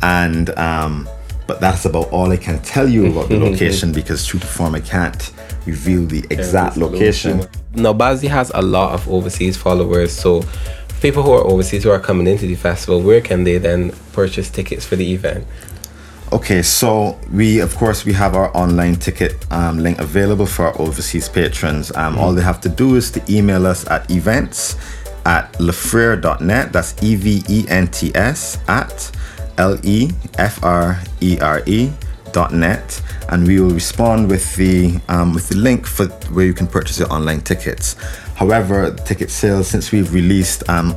And 0.00 0.48
um, 0.58 1.06
but 1.46 1.60
that's 1.60 1.84
about 1.84 2.08
all 2.12 2.32
I 2.32 2.38
can 2.38 2.62
tell 2.62 2.88
you 2.88 3.10
about 3.10 3.28
the 3.28 3.38
location 3.50 3.92
because 3.92 4.24
true 4.24 4.40
to 4.40 4.46
form, 4.46 4.74
I 4.74 4.80
can't 4.80 5.30
reveal 5.66 6.06
the 6.06 6.24
exact 6.30 6.76
location. 6.76 7.46
Now, 7.74 7.92
Bazzi 7.92 8.28
has 8.28 8.50
a 8.54 8.62
lot 8.62 8.92
of 8.94 9.08
overseas 9.08 9.56
followers. 9.56 10.12
So, 10.12 10.42
people 11.00 11.22
who 11.22 11.32
are 11.32 11.44
overseas 11.44 11.84
who 11.84 11.90
are 11.90 12.00
coming 12.00 12.26
into 12.26 12.46
the 12.46 12.56
festival, 12.56 13.00
where 13.00 13.20
can 13.20 13.44
they 13.44 13.58
then 13.58 13.92
purchase 14.12 14.50
tickets 14.50 14.84
for 14.84 14.96
the 14.96 15.12
event? 15.12 15.46
Okay, 16.32 16.62
so 16.62 17.18
we 17.32 17.58
of 17.58 17.74
course 17.74 18.04
we 18.04 18.12
have 18.12 18.36
our 18.36 18.56
online 18.56 18.94
ticket 18.94 19.34
um, 19.50 19.78
link 19.78 19.98
available 19.98 20.46
for 20.46 20.66
our 20.66 20.80
overseas 20.80 21.28
patrons. 21.28 21.90
Um, 21.96 22.16
All 22.18 22.32
they 22.32 22.42
have 22.42 22.60
to 22.60 22.68
do 22.68 22.94
is 22.94 23.10
to 23.12 23.20
email 23.28 23.66
us 23.66 23.84
at 23.88 24.08
events 24.12 24.76
at 25.26 25.52
lefrere.net. 25.54 26.72
That's 26.72 26.94
E 27.02 27.16
V 27.16 27.42
E 27.48 27.64
N 27.68 27.88
T 27.88 28.12
S 28.14 28.58
at 28.68 29.10
L 29.58 29.78
E 29.82 30.10
F 30.38 30.62
R 30.62 31.00
E 31.20 31.38
R 31.40 31.62
E 31.66 31.90
net, 32.52 33.02
and 33.28 33.46
we 33.46 33.60
will 33.60 33.70
respond 33.70 34.28
with 34.28 34.56
the 34.56 35.00
um, 35.08 35.34
with 35.34 35.48
the 35.48 35.56
link 35.56 35.86
for 35.86 36.06
where 36.32 36.46
you 36.46 36.54
can 36.54 36.66
purchase 36.66 36.98
your 36.98 37.12
online 37.12 37.40
tickets. 37.40 37.96
However, 38.34 38.94
ticket 39.04 39.30
sales 39.30 39.68
since 39.68 39.92
we've 39.92 40.12
released 40.14 40.68
um, 40.68 40.96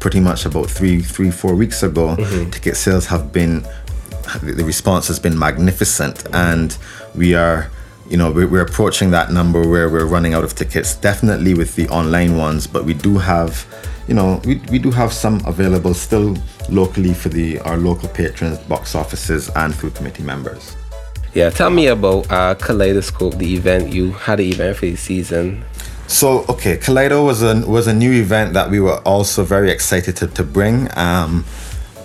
pretty 0.00 0.20
much 0.20 0.46
about 0.46 0.68
three, 0.68 1.00
three, 1.00 1.30
four 1.30 1.54
weeks 1.54 1.82
ago, 1.82 2.16
ticket 2.50 2.76
sales 2.76 3.06
have 3.06 3.32
been 3.32 3.64
the 4.42 4.64
response 4.64 5.08
has 5.08 5.18
been 5.18 5.38
magnificent, 5.38 6.24
and 6.32 6.76
we 7.14 7.34
are, 7.34 7.70
you 8.08 8.16
know, 8.16 8.30
we're, 8.30 8.46
we're 8.48 8.62
approaching 8.62 9.10
that 9.10 9.30
number 9.30 9.68
where 9.68 9.88
we're 9.88 10.06
running 10.06 10.34
out 10.34 10.44
of 10.44 10.54
tickets. 10.54 10.94
Definitely 10.96 11.54
with 11.54 11.76
the 11.76 11.88
online 11.88 12.36
ones, 12.36 12.66
but 12.66 12.84
we 12.84 12.94
do 12.94 13.18
have, 13.18 13.66
you 14.12 14.16
know, 14.16 14.42
we, 14.44 14.56
we 14.70 14.78
do 14.78 14.90
have 14.90 15.10
some 15.10 15.40
available 15.46 15.94
still 15.94 16.36
locally 16.68 17.14
for 17.14 17.30
the 17.30 17.58
our 17.60 17.78
local 17.78 18.10
patrons, 18.10 18.58
box 18.58 18.94
offices, 18.94 19.48
and 19.56 19.74
food 19.74 19.94
committee 19.94 20.22
members. 20.22 20.76
Yeah, 21.32 21.48
tell 21.48 21.70
me 21.70 21.86
about 21.86 22.30
uh, 22.30 22.54
Kaleidoscope, 22.56 23.36
the 23.36 23.54
event 23.54 23.90
you 23.90 24.12
had 24.12 24.38
an 24.38 24.48
event 24.48 24.76
for 24.76 24.84
the 24.84 24.96
season. 24.96 25.64
So 26.08 26.44
okay, 26.50 26.76
Kaleido 26.76 27.24
was 27.24 27.42
a 27.42 27.66
was 27.66 27.86
a 27.86 27.94
new 27.94 28.12
event 28.12 28.52
that 28.52 28.70
we 28.70 28.80
were 28.80 28.98
also 29.06 29.44
very 29.44 29.70
excited 29.70 30.14
to, 30.16 30.26
to 30.26 30.44
bring, 30.44 30.90
um, 30.98 31.46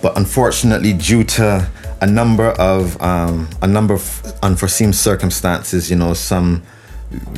but 0.00 0.16
unfortunately, 0.16 0.94
due 0.94 1.24
to 1.24 1.68
a 2.00 2.06
number 2.06 2.52
of 2.52 2.98
um, 3.02 3.50
a 3.60 3.66
number 3.66 3.92
of 3.92 4.32
unforeseen 4.42 4.94
circumstances, 4.94 5.90
you 5.90 5.96
know, 5.96 6.14
some 6.14 6.62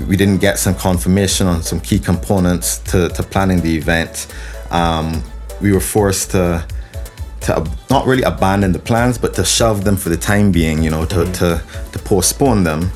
we 0.07 0.17
didn't 0.17 0.39
get 0.39 0.61
some 0.61 0.77
confirmation 0.77 1.49
on 1.49 1.63
some 1.63 1.81
key 1.81 1.99
components 1.99 2.79
to, 2.79 3.09
to 3.11 3.23
planning 3.23 3.61
the 3.61 3.77
event. 3.77 4.27
Um, 4.71 5.23
we 5.61 5.73
were 5.73 5.81
forced 5.81 6.31
to 6.33 6.67
to 7.43 7.67
not 7.89 8.07
really 8.07 8.23
abandon 8.23 8.73
the 8.73 8.79
plans, 8.79 9.17
but 9.17 9.35
to 9.35 9.45
shelve 9.45 9.85
them 9.85 9.97
for 9.97 10.11
the 10.11 10.17
time 10.17 10.53
being, 10.53 10.83
you 10.83 10.91
know, 10.91 11.07
to, 11.07 11.17
mm-hmm. 11.17 11.33
to, 11.33 11.93
to 11.93 11.99
postpone 12.05 12.65
them 12.65 12.93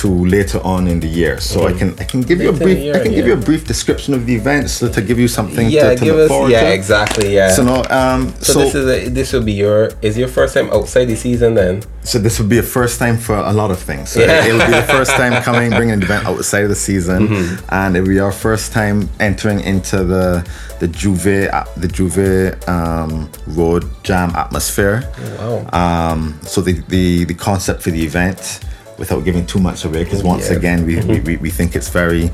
to 0.00 0.08
later 0.08 0.60
on 0.64 0.88
in 0.88 1.00
the 1.00 1.06
year. 1.06 1.40
So 1.40 1.60
mm-hmm. 1.60 1.74
I 1.74 1.78
can 1.78 1.88
I 1.98 2.04
can 2.04 2.20
give 2.22 2.38
later 2.38 2.50
you 2.50 2.56
a 2.56 2.64
brief 2.64 2.78
year, 2.78 2.94
I 2.96 3.02
can 3.02 3.12
yeah. 3.12 3.18
give 3.18 3.26
you 3.26 3.34
a 3.34 3.44
brief 3.50 3.66
description 3.66 4.14
of 4.14 4.26
the 4.26 4.34
events 4.34 4.72
so 4.72 4.90
to 4.90 5.02
give 5.02 5.18
you 5.18 5.28
something 5.28 5.68
yeah, 5.68 5.90
to, 5.90 5.96
to 5.96 6.04
give 6.04 6.16
look 6.16 6.24
us, 6.24 6.28
forward 6.28 6.52
yeah, 6.52 6.62
to. 6.62 6.74
exactly, 6.74 7.34
yeah. 7.34 7.50
So 7.50 7.62
no, 7.62 7.84
um, 7.90 8.28
so, 8.40 8.52
so 8.52 8.58
this 8.60 8.74
is 8.74 8.86
a, 8.86 9.08
this 9.10 9.32
will 9.32 9.42
be 9.42 9.52
your 9.52 9.90
is 10.00 10.16
your 10.16 10.28
first 10.28 10.54
time 10.54 10.70
outside 10.70 11.06
the 11.06 11.16
season 11.16 11.54
then. 11.54 11.82
So 12.02 12.18
this 12.18 12.38
will 12.38 12.48
be 12.48 12.58
a 12.58 12.62
first 12.62 12.98
time 12.98 13.18
for 13.18 13.36
a 13.36 13.52
lot 13.52 13.70
of 13.70 13.78
things. 13.78 14.10
So 14.10 14.20
yeah. 14.20 14.46
it'll 14.46 14.66
be 14.66 14.72
the 14.72 14.82
first 14.84 15.12
time 15.12 15.42
coming 15.48 15.70
bringing 15.70 15.94
an 15.94 16.02
event 16.02 16.24
outside 16.24 16.62
of 16.62 16.70
the 16.70 16.82
season, 16.90 17.28
mm-hmm. 17.28 17.74
and 17.74 17.96
it'll 17.96 18.08
be 18.08 18.20
our 18.20 18.32
first 18.32 18.72
time 18.72 19.08
entering 19.20 19.60
into 19.60 20.02
the 20.04 20.48
the 20.78 20.88
J'ouvert 20.88 21.74
the 21.74 21.88
J'ouvert 21.88 22.66
um, 22.68 23.30
Road 23.48 23.84
Jam 24.02 24.30
atmosphere. 24.34 25.02
Oh, 25.40 25.68
wow. 25.72 26.12
Um, 26.12 26.40
so 26.42 26.62
the, 26.62 26.80
the 26.88 27.24
the 27.24 27.34
concept 27.34 27.82
for 27.82 27.90
the 27.90 28.02
event 28.02 28.60
without 29.00 29.24
giving 29.24 29.44
too 29.46 29.58
much 29.58 29.84
away 29.84 30.04
because 30.04 30.22
once 30.22 30.50
yeah. 30.50 30.56
again 30.56 30.86
we, 30.86 30.96
we, 30.96 31.00
mm-hmm. 31.00 31.42
we 31.42 31.50
think 31.50 31.74
it's 31.74 31.88
very 31.88 32.30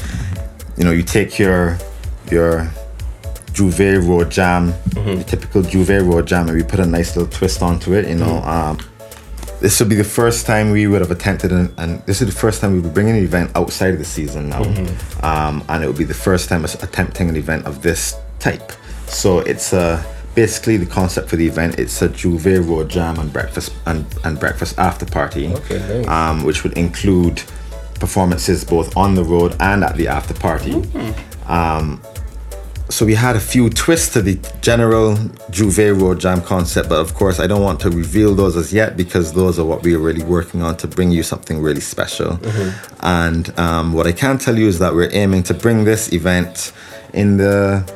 you 0.76 0.84
know 0.84 0.90
you 0.90 1.02
take 1.02 1.38
your 1.38 1.78
your 2.30 2.70
J'ouvert 3.54 4.06
Road 4.06 4.30
Jam 4.30 4.72
mm-hmm. 4.72 5.16
the 5.16 5.24
typical 5.24 5.62
J'ouvert 5.62 6.06
Road 6.12 6.26
Jam 6.26 6.48
and 6.48 6.56
we 6.56 6.64
put 6.64 6.80
a 6.80 6.84
nice 6.84 7.16
little 7.16 7.30
twist 7.30 7.62
onto 7.62 7.94
it 7.94 8.06
you 8.08 8.16
know 8.16 8.42
mm-hmm. 8.42 8.48
um, 8.48 8.78
this 9.60 9.80
would 9.80 9.88
be 9.88 9.94
the 9.94 10.04
first 10.04 10.44
time 10.44 10.70
we 10.72 10.86
would 10.86 11.00
have 11.00 11.10
attempted 11.10 11.50
an, 11.52 11.72
and 11.78 12.02
this 12.04 12.20
is 12.20 12.26
the 12.26 12.38
first 12.38 12.60
time 12.60 12.74
we 12.74 12.80
would 12.80 12.92
bring 12.92 13.08
an 13.08 13.16
event 13.16 13.50
outside 13.54 13.94
of 13.94 13.98
the 13.98 14.04
season 14.04 14.50
now 14.50 14.62
mm-hmm. 14.62 15.24
um, 15.24 15.64
and 15.68 15.82
it 15.84 15.86
would 15.86 15.96
be 15.96 16.04
the 16.04 16.12
first 16.12 16.48
time 16.48 16.64
attempting 16.64 17.30
an 17.30 17.36
event 17.36 17.64
of 17.64 17.80
this 17.80 18.16
type 18.40 18.72
so 19.06 19.38
it's 19.38 19.72
a 19.72 20.04
basically 20.36 20.76
the 20.76 20.86
concept 20.86 21.28
for 21.30 21.36
the 21.36 21.46
event 21.46 21.78
it's 21.78 22.00
a 22.02 22.08
J'ouvert 22.08 22.68
Road 22.68 22.88
Jam 22.88 23.18
and 23.18 23.32
breakfast 23.32 23.74
and, 23.86 24.04
and 24.22 24.38
breakfast 24.38 24.78
after 24.78 25.06
party, 25.06 25.52
okay, 25.54 25.78
nice. 25.78 26.08
um, 26.08 26.44
which 26.44 26.62
would 26.62 26.74
include 26.74 27.42
performances 27.94 28.62
both 28.62 28.94
on 28.96 29.14
the 29.14 29.24
road 29.24 29.56
and 29.58 29.82
at 29.82 29.96
the 29.96 30.06
after 30.06 30.34
party. 30.34 30.72
Mm-hmm. 30.72 31.50
Um, 31.50 32.02
so 32.88 33.04
we 33.04 33.14
had 33.14 33.34
a 33.34 33.40
few 33.40 33.68
twists 33.68 34.12
to 34.12 34.22
the 34.22 34.34
general 34.60 35.16
J'ouvert 35.50 36.00
Road 36.00 36.20
Jam 36.20 36.40
concept, 36.40 36.90
but 36.90 37.00
of 37.00 37.14
course 37.14 37.40
I 37.40 37.46
don't 37.46 37.62
want 37.62 37.80
to 37.80 37.90
reveal 37.90 38.34
those 38.34 38.56
as 38.56 38.72
yet 38.72 38.96
because 38.96 39.32
those 39.32 39.58
are 39.58 39.64
what 39.64 39.82
we 39.82 39.94
are 39.94 39.98
really 39.98 40.22
working 40.22 40.62
on 40.62 40.76
to 40.76 40.86
bring 40.86 41.10
you 41.10 41.22
something 41.22 41.60
really 41.60 41.80
special. 41.80 42.32
Mm-hmm. 42.36 42.96
And 43.00 43.58
um, 43.58 43.92
what 43.94 44.06
I 44.06 44.12
can 44.12 44.38
tell 44.38 44.56
you 44.56 44.68
is 44.68 44.78
that 44.78 44.94
we're 44.94 45.10
aiming 45.12 45.44
to 45.44 45.54
bring 45.54 45.84
this 45.84 46.12
event 46.12 46.72
in 47.12 47.38
the 47.38 47.90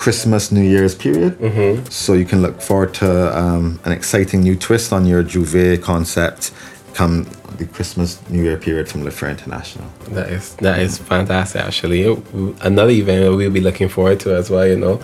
Christmas, 0.00 0.50
New 0.50 0.62
Year's 0.62 0.94
period. 0.94 1.38
Mm-hmm. 1.38 1.84
So 1.90 2.14
you 2.14 2.24
can 2.24 2.40
look 2.40 2.62
forward 2.62 2.94
to 2.94 3.38
um, 3.38 3.78
an 3.84 3.92
exciting 3.92 4.40
new 4.40 4.56
twist 4.56 4.94
on 4.94 5.04
your 5.04 5.22
J'ouvert 5.22 5.82
concept 5.82 6.52
come 6.94 7.26
the 7.58 7.66
Christmas 7.66 8.18
New 8.30 8.42
Year 8.42 8.56
period 8.56 8.88
from 8.88 9.04
Le 9.04 9.10
Frere 9.10 9.30
International. 9.30 9.86
That 10.12 10.30
is 10.30 10.54
that 10.56 10.78
is 10.80 10.96
fantastic. 10.96 11.60
Actually, 11.60 12.04
another 12.62 12.92
event 12.92 13.36
we'll 13.36 13.50
be 13.50 13.60
looking 13.60 13.90
forward 13.90 14.20
to 14.20 14.34
as 14.34 14.48
well. 14.48 14.66
You 14.66 14.78
know, 14.78 15.02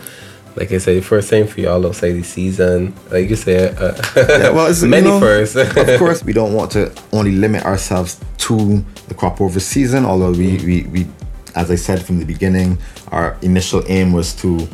like 0.57 0.73
I 0.73 0.79
said, 0.79 1.05
first 1.05 1.29
thing 1.29 1.47
for 1.47 1.61
y'all 1.61 1.87
outside 1.87 2.13
the 2.13 2.23
season. 2.23 2.95
Like 3.11 3.29
you 3.29 3.37
said, 3.37 3.77
uh, 3.77 3.93
yeah, 4.17 4.49
well, 4.49 4.67
it's, 4.67 4.83
many 4.97 5.09
you 5.09 5.13
know, 5.13 5.21
first. 5.21 5.57
of 5.57 5.99
course, 5.99 6.25
we 6.25 6.33
don't 6.33 6.55
want 6.55 6.71
to 6.73 6.91
only 7.13 7.33
limit 7.33 7.67
ourselves 7.67 8.19
to 8.39 8.83
the 9.09 9.15
crop 9.15 9.43
over 9.43 9.61
season. 9.61 10.07
Although 10.07 10.33
we, 10.33 10.57
we, 10.65 10.83
we, 10.85 11.07
as 11.55 11.71
I 11.71 11.75
said 11.75 12.03
from 12.03 12.19
the 12.19 12.25
beginning, 12.25 12.79
our 13.09 13.37
initial 13.43 13.85
aim 13.89 14.13
was 14.13 14.35
to 14.37 14.67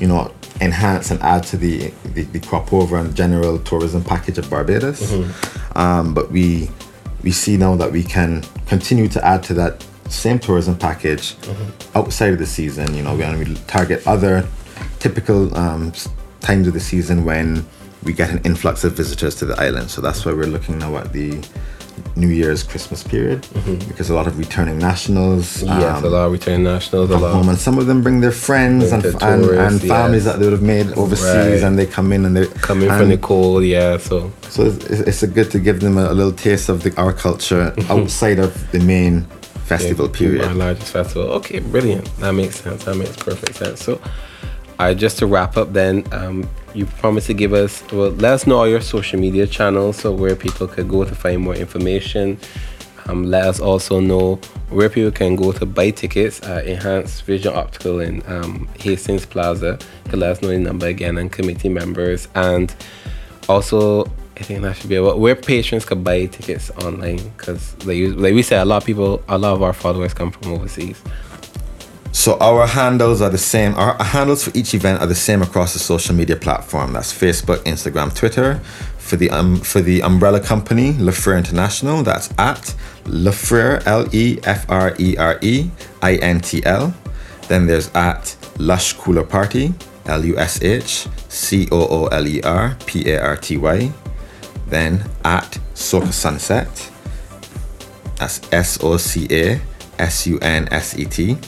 you 0.00 0.08
know, 0.08 0.32
enhance 0.60 1.10
and 1.10 1.20
add 1.22 1.42
to 1.44 1.56
the, 1.56 1.92
the, 2.14 2.24
the 2.24 2.40
crop 2.40 2.72
over 2.72 2.96
and 2.96 3.14
general 3.14 3.58
tourism 3.60 4.02
package 4.02 4.38
of 4.38 4.48
Barbados. 4.50 5.02
Mm-hmm. 5.02 5.78
Um, 5.78 6.14
but 6.14 6.30
we 6.30 6.70
we 7.22 7.30
see 7.30 7.56
now 7.58 7.76
that 7.76 7.92
we 7.92 8.02
can 8.02 8.42
continue 8.66 9.06
to 9.08 9.24
add 9.24 9.42
to 9.44 9.54
that 9.54 9.84
same 10.08 10.38
tourism 10.38 10.76
package 10.76 11.34
mm-hmm. 11.36 11.98
outside 11.98 12.32
of 12.32 12.38
the 12.38 12.46
season. 12.46 12.94
You 12.94 13.02
know, 13.02 13.14
we, 13.14 13.44
we 13.44 13.54
target 13.66 14.06
other 14.06 14.46
typical 14.98 15.54
um, 15.56 15.92
times 16.40 16.66
of 16.66 16.74
the 16.74 16.80
season 16.80 17.24
when 17.24 17.64
we 18.02 18.12
get 18.14 18.30
an 18.30 18.40
influx 18.44 18.84
of 18.84 18.94
visitors 18.94 19.34
to 19.36 19.44
the 19.44 19.60
island. 19.60 19.90
So 19.90 20.00
that's 20.00 20.24
why 20.24 20.32
we're 20.32 20.46
looking 20.46 20.78
now 20.78 20.96
at 20.96 21.12
the 21.12 21.46
New 22.16 22.28
Year's, 22.28 22.62
Christmas 22.62 23.02
period 23.02 23.42
mm-hmm. 23.42 23.88
because 23.88 24.10
a 24.10 24.14
lot 24.14 24.26
of 24.26 24.38
returning 24.38 24.78
nationals. 24.78 25.62
Yes, 25.62 25.98
um, 25.98 26.04
a 26.04 26.08
lot 26.08 26.26
of 26.26 26.32
returning 26.32 26.64
nationals. 26.64 27.10
A 27.10 27.16
lot. 27.16 27.32
Home, 27.32 27.48
and 27.48 27.58
some 27.58 27.78
of 27.78 27.86
them 27.86 28.02
bring 28.02 28.20
their 28.20 28.32
friends 28.32 28.92
and, 28.92 29.02
tourists, 29.02 29.22
and, 29.22 29.50
and, 29.50 29.80
families 29.80 30.24
yes. 30.24 30.32
that 30.32 30.38
they 30.38 30.46
would 30.46 30.52
have 30.52 30.62
made 30.62 30.86
overseas, 30.92 31.62
right. 31.62 31.62
and 31.62 31.78
they 31.78 31.86
come 31.86 32.12
in 32.12 32.24
and 32.24 32.36
they 32.36 32.46
come 32.46 32.82
in 32.82 32.88
from 32.88 33.08
the 33.08 33.18
cold. 33.18 33.64
Yeah, 33.64 33.98
so 33.98 34.32
so 34.42 34.64
it's, 34.64 34.84
it's, 35.22 35.24
good 35.26 35.50
to 35.52 35.58
give 35.58 35.80
them 35.80 35.96
a, 35.96 36.10
a 36.10 36.14
little 36.14 36.32
taste 36.32 36.68
of 36.68 36.82
the, 36.82 36.94
our 36.96 37.12
culture 37.12 37.74
outside 37.88 38.38
of 38.38 38.70
the 38.72 38.80
main 38.80 39.22
festival 39.70 40.06
yeah, 40.06 40.18
period. 40.18 40.44
Our 40.44 40.54
largest 40.54 40.92
festival. 40.92 41.28
Okay, 41.38 41.60
brilliant. 41.60 42.04
That 42.16 42.32
makes 42.32 42.60
sense. 42.60 42.84
That 42.84 42.96
makes 42.96 43.16
perfect 43.16 43.56
sense. 43.56 43.82
So, 43.82 44.00
uh, 44.80 44.94
just 44.94 45.18
to 45.18 45.26
wrap 45.26 45.56
up, 45.56 45.72
then. 45.72 46.04
Um, 46.12 46.48
you 46.72 46.86
promised 46.86 47.26
to 47.26 47.34
give 47.34 47.52
us 47.52 47.82
well 47.90 48.10
let 48.10 48.32
us 48.32 48.46
know 48.46 48.58
all 48.58 48.68
your 48.68 48.80
social 48.80 49.18
media 49.18 49.44
channels 49.44 49.96
so 49.96 50.12
where 50.12 50.36
people 50.36 50.68
could 50.68 50.88
go 50.88 51.04
to 51.04 51.16
find 51.16 51.42
more 51.42 51.56
information 51.56 52.38
um, 53.10 53.24
let 53.24 53.44
us 53.46 53.58
also 53.58 53.98
know 53.98 54.36
where 54.68 54.88
people 54.88 55.10
can 55.10 55.34
go 55.34 55.50
to 55.50 55.66
buy 55.66 55.90
tickets 55.90 56.40
at 56.44 56.66
Enhanced 56.66 57.24
Vision 57.24 57.54
Optical 57.54 57.98
in 57.98 58.22
um, 58.26 58.68
Hastings 58.78 59.26
Plaza. 59.26 59.78
You 60.04 60.10
can 60.10 60.20
let 60.20 60.30
us 60.30 60.42
know 60.42 60.48
the 60.48 60.58
number 60.58 60.86
again 60.86 61.18
and 61.18 61.30
committee 61.30 61.68
members. 61.68 62.28
And 62.36 62.72
also, 63.48 64.04
I 64.36 64.42
think 64.42 64.62
that 64.62 64.76
should 64.76 64.88
be 64.88 64.94
about 64.94 65.18
where 65.18 65.34
patrons 65.34 65.84
could 65.84 66.04
buy 66.04 66.26
tickets 66.26 66.70
online 66.82 67.28
because, 67.36 67.74
like, 67.84 67.98
like 68.16 68.34
we 68.34 68.42
said, 68.42 68.62
a 68.62 68.64
lot 68.64 68.78
of 68.78 68.86
people, 68.86 69.22
a 69.28 69.36
lot 69.36 69.54
of 69.54 69.62
our 69.62 69.72
followers 69.72 70.14
come 70.14 70.30
from 70.30 70.52
overseas. 70.52 71.02
So 72.12 72.36
our 72.38 72.66
handles 72.66 73.22
are 73.22 73.30
the 73.30 73.38
same. 73.38 73.74
Our 73.76 73.96
handles 74.02 74.44
for 74.44 74.50
each 74.54 74.74
event 74.74 75.00
are 75.00 75.06
the 75.06 75.14
same 75.14 75.42
across 75.42 75.72
the 75.72 75.78
social 75.78 76.14
media 76.14 76.36
platform. 76.36 76.92
That's 76.92 77.12
Facebook, 77.12 77.58
Instagram, 77.58 78.14
Twitter. 78.14 78.60
For 78.98 79.16
the 79.16 79.30
um, 79.30 79.56
for 79.60 79.80
the 79.80 80.02
umbrella 80.02 80.40
company, 80.40 80.92
Le 80.98 81.12
Frere 81.12 81.38
International, 81.38 82.02
that's 82.02 82.28
at 82.38 82.74
Le 83.06 83.32
Frere 83.32 83.82
L 83.86 84.06
E 84.12 84.38
F 84.44 84.66
R 84.68 84.94
E 84.98 85.16
R 85.16 85.38
E 85.40 85.70
I 86.02 86.16
N 86.16 86.40
T 86.40 86.64
L. 86.64 86.94
Then 87.48 87.66
there's 87.66 87.90
at 87.94 88.36
Lush 88.58 88.92
Cooler 88.92 89.24
Party, 89.24 89.74
L 90.06 90.24
U 90.24 90.38
S 90.38 90.62
H 90.62 91.08
C 91.28 91.66
O 91.72 91.86
O 91.88 92.06
L 92.06 92.26
E 92.26 92.40
R 92.42 92.76
P 92.86 93.10
A 93.10 93.20
R 93.20 93.36
T 93.36 93.56
Y. 93.56 93.92
Then 94.68 95.04
at 95.24 95.58
Soca 95.74 96.12
Sunset, 96.12 96.90
that's 98.16 98.40
S 98.52 98.78
O 98.84 98.96
C 98.96 99.26
A 99.30 99.60
S 99.98 100.26
U 100.26 100.38
N 100.40 100.68
S 100.70 100.96
E 100.98 101.04
T. 101.04 101.38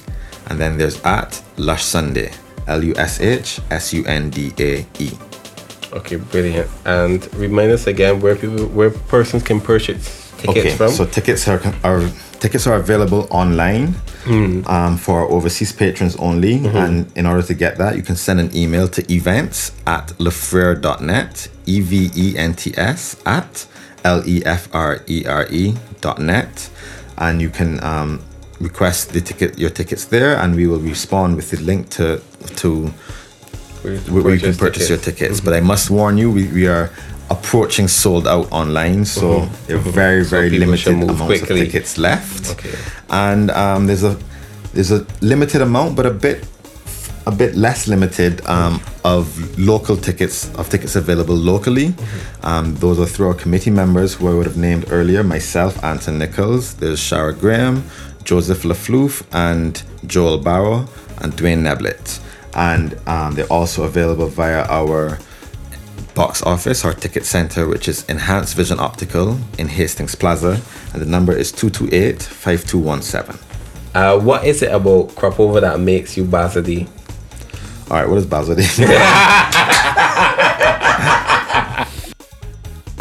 And 0.49 0.59
then 0.59 0.79
there's 0.79 1.01
at 1.03 1.43
Lush 1.57 1.85
Sunday, 1.85 2.33
L 2.67 2.83
U 2.85 2.95
S 2.97 3.21
H 3.21 3.61
S 3.71 3.93
U 3.93 4.05
N 4.07 4.31
D 4.31 4.53
A 4.59 4.87
E. 4.99 5.11
Okay, 5.93 6.17
brilliant. 6.17 6.71
And 6.85 7.33
remind 7.35 7.71
us 7.71 7.87
again 7.87 8.21
where 8.21 8.35
people, 8.35 8.67
where 8.67 8.91
persons 8.91 9.43
can 9.43 9.61
purchase 9.61 10.33
tickets 10.39 10.59
okay, 10.59 10.77
from. 10.77 10.91
So 10.91 11.05
tickets 11.05 11.47
are, 11.49 11.61
are 11.85 12.09
tickets 12.41 12.67
are 12.67 12.77
available 12.77 13.29
online 13.31 13.95
mm. 14.25 14.67
um, 14.69 14.97
for 14.97 15.23
overseas 15.31 15.73
patrons 15.73 16.17
only. 16.17 16.59
Mm-hmm. 16.59 16.77
And 16.77 17.13
in 17.17 17.27
order 17.27 17.43
to 17.43 17.55
get 17.55 17.79
that, 17.79 17.97
you 17.97 18.03
can 18.03 18.17
send 18.17 18.41
an 18.41 18.55
email 18.55 18.89
to 18.89 19.13
events 19.13 19.73
at 19.87 20.09
lefrere.net, 20.19 21.49
E 21.67 21.81
V 21.81 22.11
E 22.17 22.37
N 22.39 22.55
T 22.55 22.73
S 22.77 23.21
at 23.27 23.67
L 24.05 24.23
E 24.27 24.43
F 24.45 24.69
R 24.75 25.03
E 25.07 25.27
R 25.27 25.47
E 25.51 25.75
dot 26.01 26.19
net. 26.19 26.71
And 27.19 27.41
you 27.41 27.51
can 27.51 27.83
um, 27.85 28.21
request 28.69 29.13
the 29.13 29.21
ticket 29.21 29.59
your 29.59 29.71
tickets 29.71 30.05
there 30.07 30.37
and 30.37 30.55
we 30.55 30.67
will 30.67 30.81
respond 30.81 31.37
with 31.37 31.51
the 31.51 31.61
link 31.61 31.89
to 31.91 32.21
to 32.57 32.87
where, 33.83 34.35
you 34.35 34.41
can 34.41 34.55
purchase 34.55 34.87
tickets. 34.87 34.91
your 34.91 34.99
tickets 34.99 35.37
mm-hmm. 35.37 35.47
but 35.47 35.55
i 35.55 35.61
must 35.61 35.91
warn 35.91 36.17
you 36.17 36.31
we, 36.31 36.47
we 36.53 36.69
are 36.69 36.91
approaching 37.33 37.89
sold 37.89 38.27
out 38.29 38.51
online, 38.53 39.05
so 39.05 39.47
they're 39.67 39.79
very 39.79 40.23
Mm-hmm. 40.23 40.25
So 40.25 40.37
very 40.37 40.51
should 40.51 40.61
limited 40.61 40.93
amounts 41.03 41.23
quickly. 41.27 41.61
of 41.61 41.67
tickets 41.67 41.99
left. 41.99 42.51
Okay. 42.53 42.75
And 43.11 43.51
um, 43.51 43.87
there's 43.87 44.05
a 44.05 44.17
there's 44.75 44.93
a 44.93 45.07
limited 45.21 45.61
amount, 45.63 45.97
but 45.97 46.07
a 46.07 46.11
bit 46.11 46.39
a 47.27 47.31
bit 47.31 47.55
less 47.55 47.87
limited 47.87 48.45
um, 48.47 48.81
of 49.05 49.25
local 49.59 49.97
tickets 49.97 50.37
of 50.55 50.69
tickets 50.69 50.95
available 50.97 51.37
locally. 51.53 51.89
Mm-hmm. 51.89 52.47
Um, 52.47 52.75
those 52.77 52.99
are 53.01 53.07
through 53.07 53.29
our 53.29 53.39
committee 53.45 53.71
members 53.71 54.15
who 54.15 54.29
I 54.31 54.35
would 54.35 54.47
have 54.47 54.61
named 54.69 54.85
earlier: 54.91 55.23
myself, 55.23 55.83
Anton 55.83 56.19
Nichols. 56.19 56.75
There's 56.75 57.01
Shara 57.01 57.39
Graham, 57.39 57.85
Joseph 58.25 58.63
LaFleur, 58.63 59.25
and 59.33 59.83
Joel 60.07 60.39
Barrow, 60.39 60.87
and 61.19 61.33
Dwayne 61.33 61.63
Neblett. 61.63 62.21
And 62.55 62.99
um, 63.09 63.35
they're 63.35 63.47
also 63.47 63.85
available 63.85 64.29
via 64.29 64.65
our 64.65 65.19
box 66.15 66.43
office, 66.43 66.85
our 66.85 66.93
ticket 66.93 67.25
center, 67.25 67.67
which 67.67 67.89
is 67.89 68.05
Enhanced 68.09 68.55
Vision 68.55 68.79
Optical 68.79 69.39
in 69.59 69.69
Hastings 69.69 70.15
Plaza, 70.15 70.61
and 70.93 71.01
the 71.01 71.07
number 71.07 71.33
is 71.33 71.51
228 71.53 72.23
5217. 72.23 73.39
Uh, 73.95 74.19
what 74.19 74.45
is 74.45 74.63
it 74.63 74.73
about 74.73 75.15
crop 75.17 75.39
over 75.39 75.61
that 75.61 75.81
makes 75.81 76.17
you 76.17 76.25
Bazodi? 76.25 76.89
All 77.91 77.99
right, 77.99 78.09
what 78.09 78.19
is 78.19 78.27
Basil? 78.27 78.57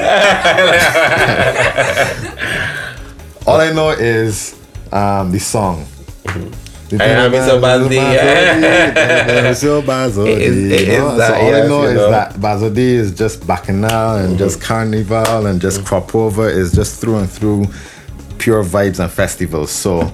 All 3.48 3.60
I 3.60 3.72
know 3.74 3.90
is 3.92 4.61
um, 4.91 5.31
the 5.31 5.39
song. 5.39 5.86
Mm-hmm. 6.25 7.00
I 7.00 7.05
am 7.05 7.31
so 7.31 7.62
Bazzi. 7.62 9.55
So 9.55 9.81
Basil 9.81 10.27
It 10.27 10.41
is- 10.41 10.71
it 10.71 10.86
D, 10.86 10.91
you 10.91 10.98
know? 10.98 11.12
is 11.12 11.17
that, 11.19 11.27
so 11.27 11.33
all 11.36 11.55
I 11.55 11.67
know 11.67 11.83
is 11.83 11.95
that 11.95 12.74
D 12.74 12.81
is 12.81 13.15
just 13.15 13.48
bacchanal 13.48 14.17
and 14.17 14.38
just 14.38 14.60
mm-hmm. 14.60 14.67
carnival 14.67 15.45
and 15.45 15.62
just 15.62 15.77
mm-hmm. 15.77 15.88
crop 15.88 16.13
over 16.13 16.50
is 16.50 16.74
just 16.74 17.00
through 17.00 17.19
and 17.19 17.29
through 17.29 17.67
pure 18.39 18.63
vibes 18.63 19.00
and 19.00 19.10
festivals. 19.10 19.71
So 19.71 20.12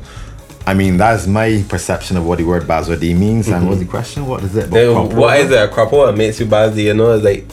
I 0.67 0.75
mean 0.75 0.97
that's 0.97 1.25
my 1.25 1.63
perception 1.67 2.15
of 2.15 2.27
what 2.27 2.37
the 2.37 2.43
word 2.43 2.67
D 2.99 3.13
means. 3.15 3.47
And 3.47 3.67
what's 3.67 3.79
the 3.79 3.85
question? 3.87 4.27
What 4.27 4.43
is 4.43 4.55
it? 4.55 4.69
Then 4.69 4.93
what 5.15 5.39
over? 5.39 5.55
it? 5.55 5.63
A 5.63 5.67
crop 5.73 5.93
over 5.93 6.11
makes 6.15 6.39
you 6.39 6.45
Bazodi, 6.45 6.83
you 6.83 6.93
know? 6.93 7.13
It's 7.13 7.23
like, 7.23 7.45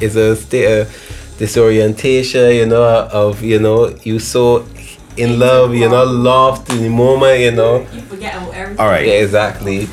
it's 0.00 0.16
a 0.16 0.34
state 0.34 0.80
of 0.80 1.36
disorientation, 1.38 2.50
you 2.56 2.66
know, 2.66 3.08
of, 3.12 3.42
you 3.42 3.60
know, 3.60 3.94
you 4.02 4.18
so 4.18 4.66
in 5.16 5.38
love, 5.38 5.74
you 5.74 5.88
know, 5.88 6.04
lost 6.04 6.70
in 6.70 6.82
the 6.82 6.88
moment, 6.88 7.40
you 7.40 7.50
know? 7.52 7.86
You 7.92 8.00
forget 8.02 8.34
about 8.34 8.54
everything. 8.54 8.80
All 8.80 8.90
right. 8.90 9.06
Yeah, 9.06 9.14
exactly. 9.14 9.88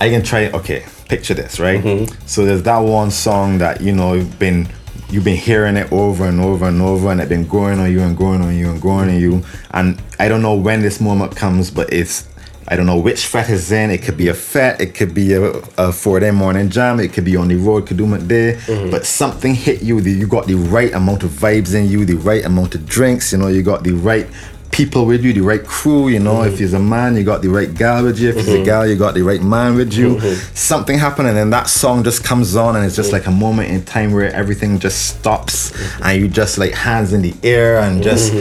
I 0.00 0.08
can 0.08 0.22
try. 0.22 0.50
Okay, 0.50 0.86
picture 1.08 1.34
this, 1.34 1.60
right? 1.60 1.82
Mm-hmm. 1.82 2.26
So 2.26 2.44
there's 2.44 2.62
that 2.62 2.78
one 2.78 3.10
song 3.10 3.58
that 3.58 3.82
you 3.82 3.92
know 3.92 4.14
you've 4.14 4.38
been 4.38 4.66
you've 5.10 5.24
been 5.24 5.36
hearing 5.36 5.76
it 5.76 5.92
over 5.92 6.24
and 6.26 6.40
over 6.40 6.66
and 6.68 6.80
over, 6.80 7.10
and 7.10 7.20
it's 7.20 7.28
been 7.28 7.44
growing 7.44 7.78
on 7.78 7.92
you 7.92 8.00
and 8.00 8.16
growing 8.16 8.40
on 8.40 8.56
you 8.56 8.70
and 8.70 8.80
growing 8.80 9.10
on 9.10 9.20
you. 9.20 9.44
And 9.72 10.00
I 10.18 10.28
don't 10.28 10.40
know 10.40 10.54
when 10.54 10.80
this 10.80 11.00
moment 11.00 11.36
comes, 11.36 11.70
but 11.70 11.92
it's 11.92 12.28
I 12.68 12.76
don't 12.76 12.86
know 12.86 12.98
which 12.98 13.26
fete 13.26 13.50
is 13.50 13.72
in. 13.72 13.90
It 13.90 14.02
could 14.02 14.16
be 14.16 14.28
a 14.28 14.34
fete, 14.34 14.80
it 14.80 14.94
could 14.94 15.12
be 15.12 15.32
a, 15.32 15.42
a 15.78 15.92
Foreday 15.92 16.30
Morning 16.30 16.68
Jam, 16.70 17.00
it 17.00 17.12
could 17.12 17.24
be 17.24 17.36
on 17.36 17.48
the 17.48 17.56
road, 17.56 17.86
Kadooment 17.86 18.28
Day. 18.28 18.54
Mm-hmm. 18.66 18.90
But 18.90 19.06
something 19.06 19.54
hit 19.54 19.82
you. 19.82 20.00
the- 20.00 20.12
You 20.12 20.26
got 20.28 20.46
the 20.46 20.54
right 20.54 20.92
amount 20.94 21.22
of 21.24 21.30
vibes 21.30 21.74
in 21.74 21.88
you, 21.88 22.04
the 22.04 22.14
right 22.16 22.44
amount 22.44 22.74
of 22.76 22.86
drinks. 22.86 23.32
You 23.32 23.38
know, 23.38 23.48
you 23.48 23.62
got 23.62 23.82
the 23.82 23.92
right 23.92 24.26
people 24.70 25.04
with 25.04 25.24
you, 25.24 25.32
the 25.32 25.40
right 25.40 25.64
crew. 25.64 26.08
You 26.10 26.20
know, 26.20 26.36
Mm-hmm. 26.36 26.54
if 26.54 26.60
you're 26.60 26.76
a 26.76 26.78
man, 26.78 27.16
you 27.16 27.24
got 27.24 27.42
the 27.42 27.48
right 27.48 27.74
gal 27.74 28.04
with 28.04 28.20
you. 28.20 28.28
If 28.30 28.46
you're 28.46 28.62
a 28.62 28.64
gal, 28.64 28.86
you 28.86 28.94
got 28.94 29.14
the 29.14 29.22
right 29.22 29.42
man 29.42 29.74
with 29.74 29.92
you. 29.94 30.16
Mm-hmm. 30.16 30.54
Something 30.54 30.96
happened, 30.98 31.26
and 31.28 31.36
then 31.36 31.50
that 31.50 31.68
song 31.68 32.04
just 32.04 32.22
comes 32.22 32.54
on, 32.54 32.76
and 32.76 32.84
it's 32.86 32.94
just 32.94 33.10
like 33.10 33.26
a 33.26 33.32
moment 33.32 33.70
in 33.70 33.84
time 33.84 34.12
where 34.12 34.32
everything 34.32 34.78
just 34.78 35.18
stops, 35.18 35.70
Mm-hmm. 35.72 36.02
and 36.04 36.20
you 36.22 36.28
just 36.28 36.56
like 36.58 36.72
hands 36.74 37.12
in 37.12 37.22
the 37.22 37.34
air, 37.42 37.80
and 37.80 38.00
just 38.02 38.32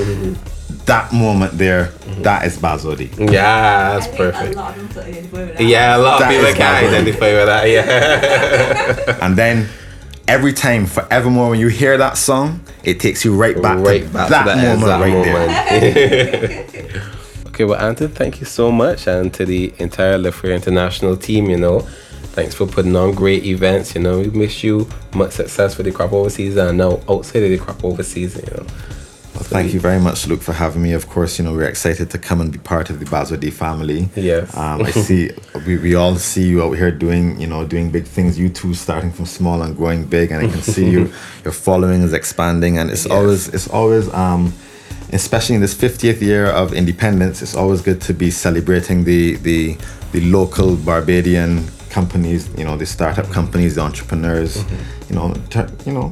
that 0.86 1.12
moment 1.14 1.58
there, 1.58 1.92
that 2.24 2.46
is 2.46 2.58
Bazodi. 2.58 3.10
Yeah, 3.32 3.98
that's 4.00 4.08
perfect. 4.16 4.54
A 4.56 4.58
lot 4.58 4.78
of 4.78 4.88
people 4.88 5.02
identify 5.02 5.38
with 5.46 5.58
that. 5.58 5.64
Yeah, 5.66 5.98
a 5.98 6.00
lot 6.00 6.14
of 6.14 6.20
That 6.20 6.30
people 6.30 6.54
can 6.54 6.84
Bazodi. 6.84 6.88
identify 6.88 7.34
with 7.34 7.46
that, 7.46 7.70
yeah. 7.70 9.18
And 9.26 9.36
then 9.36 9.68
every 10.28 10.54
time, 10.54 10.86
forevermore, 10.86 11.50
when 11.52 11.60
you 11.60 11.68
hear 11.68 11.98
that 11.98 12.18
song, 12.18 12.62
it 12.84 13.00
takes 13.00 13.26
you 13.26 13.36
right 13.36 13.60
back 13.62 13.80
right 13.80 14.04
to 14.04 14.10
back 14.10 14.30
that, 14.30 14.44
to 14.44 14.50
that 14.62 14.80
moment 14.80 15.02
right 15.02 15.50
exact 15.50 15.70
there. 15.70 17.04
okay, 17.48 17.64
well, 17.66 17.80
Anton, 17.80 18.10
thank 18.10 18.40
you 18.40 18.46
so 18.46 18.72
much, 18.72 19.08
and 19.08 19.34
to 19.34 19.46
the 19.46 19.74
entire 19.80 20.18
LeFrere 20.18 20.56
International 20.56 21.18
team, 21.18 21.50
you 21.50 21.58
know, 21.58 21.80
thanks 22.36 22.56
for 22.56 22.66
putting 22.66 22.96
on 22.96 23.14
great 23.14 23.44
events. 23.46 23.96
You 23.96 24.02
know, 24.02 24.20
we 24.20 24.30
wish 24.30 24.64
you 24.64 24.88
much 25.14 25.32
success 25.34 25.76
for 25.76 25.84
the 25.84 25.92
crop 25.92 26.14
overseas 26.14 26.56
and 26.58 26.78
now 26.78 27.02
outside 27.10 27.44
of 27.44 27.50
the 27.50 27.58
crop 27.58 27.84
overseas. 27.84 28.36
you 28.36 28.44
know. 28.56 28.66
Well, 29.40 29.48
thank 29.48 29.74
you 29.74 29.80
very 29.80 30.02
much, 30.02 30.28
Luke, 30.28 30.42
for 30.42 30.52
having 30.52 30.82
me. 30.84 30.92
Of 30.92 31.08
course, 31.08 31.40
you 31.40 31.46
know, 31.46 31.54
we're 31.54 31.64
excited 31.70 32.10
to 32.12 32.18
come 32.18 32.42
and 32.42 32.52
be 32.52 32.58
part 32.58 32.90
of 32.90 33.00
the 33.00 33.06
Bazodi 33.06 33.54
family. 33.54 34.10
Yes. 34.18 34.56
Um, 34.58 34.82
I 34.82 34.92
see, 34.92 35.32
we, 35.66 35.78
we 35.78 35.96
all 35.96 36.16
see 36.18 36.44
you 36.46 36.62
out 36.62 36.74
here 36.74 36.92
doing, 36.92 37.40
you 37.40 37.48
know, 37.48 37.66
doing 37.66 37.90
big 37.90 38.04
things. 38.04 38.38
You 38.38 38.50
two 38.50 38.74
starting 38.74 39.12
from 39.14 39.26
small 39.26 39.62
and 39.62 39.78
growing 39.78 40.04
big, 40.06 40.32
and 40.32 40.46
I 40.46 40.50
can 40.52 40.62
see 40.62 40.90
you, 40.90 41.14
your 41.46 41.54
following 41.54 42.02
is 42.02 42.12
expanding, 42.12 42.78
and 42.78 42.92
it's 42.92 43.06
Yes. 43.06 43.14
always, 43.16 43.48
it's 43.48 43.68
always, 43.70 44.14
um, 44.14 44.54
especially 45.14 45.56
in 45.56 45.62
this 45.62 45.74
50th 45.74 46.20
year 46.20 46.48
of 46.48 46.74
independence, 46.74 47.42
it's 47.42 47.56
always 47.56 47.82
good 47.82 48.02
to 48.02 48.14
be 48.14 48.30
celebrating 48.32 49.06
the 49.06 49.36
the 49.38 49.78
the 50.12 50.20
local 50.32 50.76
Barbadian 50.76 51.66
companies, 51.92 52.50
you 52.58 52.66
know, 52.66 52.76
the 52.76 52.86
startup 52.86 53.28
companies, 53.30 53.76
the 53.76 53.82
entrepreneurs, 53.82 54.58
Mm-hmm. 54.58 55.14
you 55.14 55.16
know, 55.20 55.34
ter- 55.50 55.72
you 55.86 55.94
know, 55.94 56.12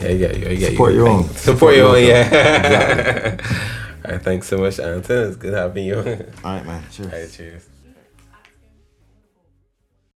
Yeah, 0.00 0.08
yeah, 0.08 0.32
yeah, 0.32 0.48
yeah. 0.48 0.68
Support 0.70 0.94
your 0.94 1.08
own. 1.08 1.28
Support 1.30 1.76
your 1.76 1.96
own, 1.96 2.04
yeah. 2.04 3.36
Exactly. 3.36 3.56
All 4.04 4.12
right, 4.12 4.22
thanks 4.22 4.48
so 4.48 4.58
much, 4.58 4.78
Anton. 4.80 5.28
It's 5.28 5.36
good 5.36 5.52
having 5.52 5.84
you. 5.86 5.96
All 5.96 6.04
all 6.04 6.56
right, 6.56 6.66
man. 6.66 6.82
Cheers. 6.90 7.12
right, 7.12 7.30
cheers. 7.30 7.69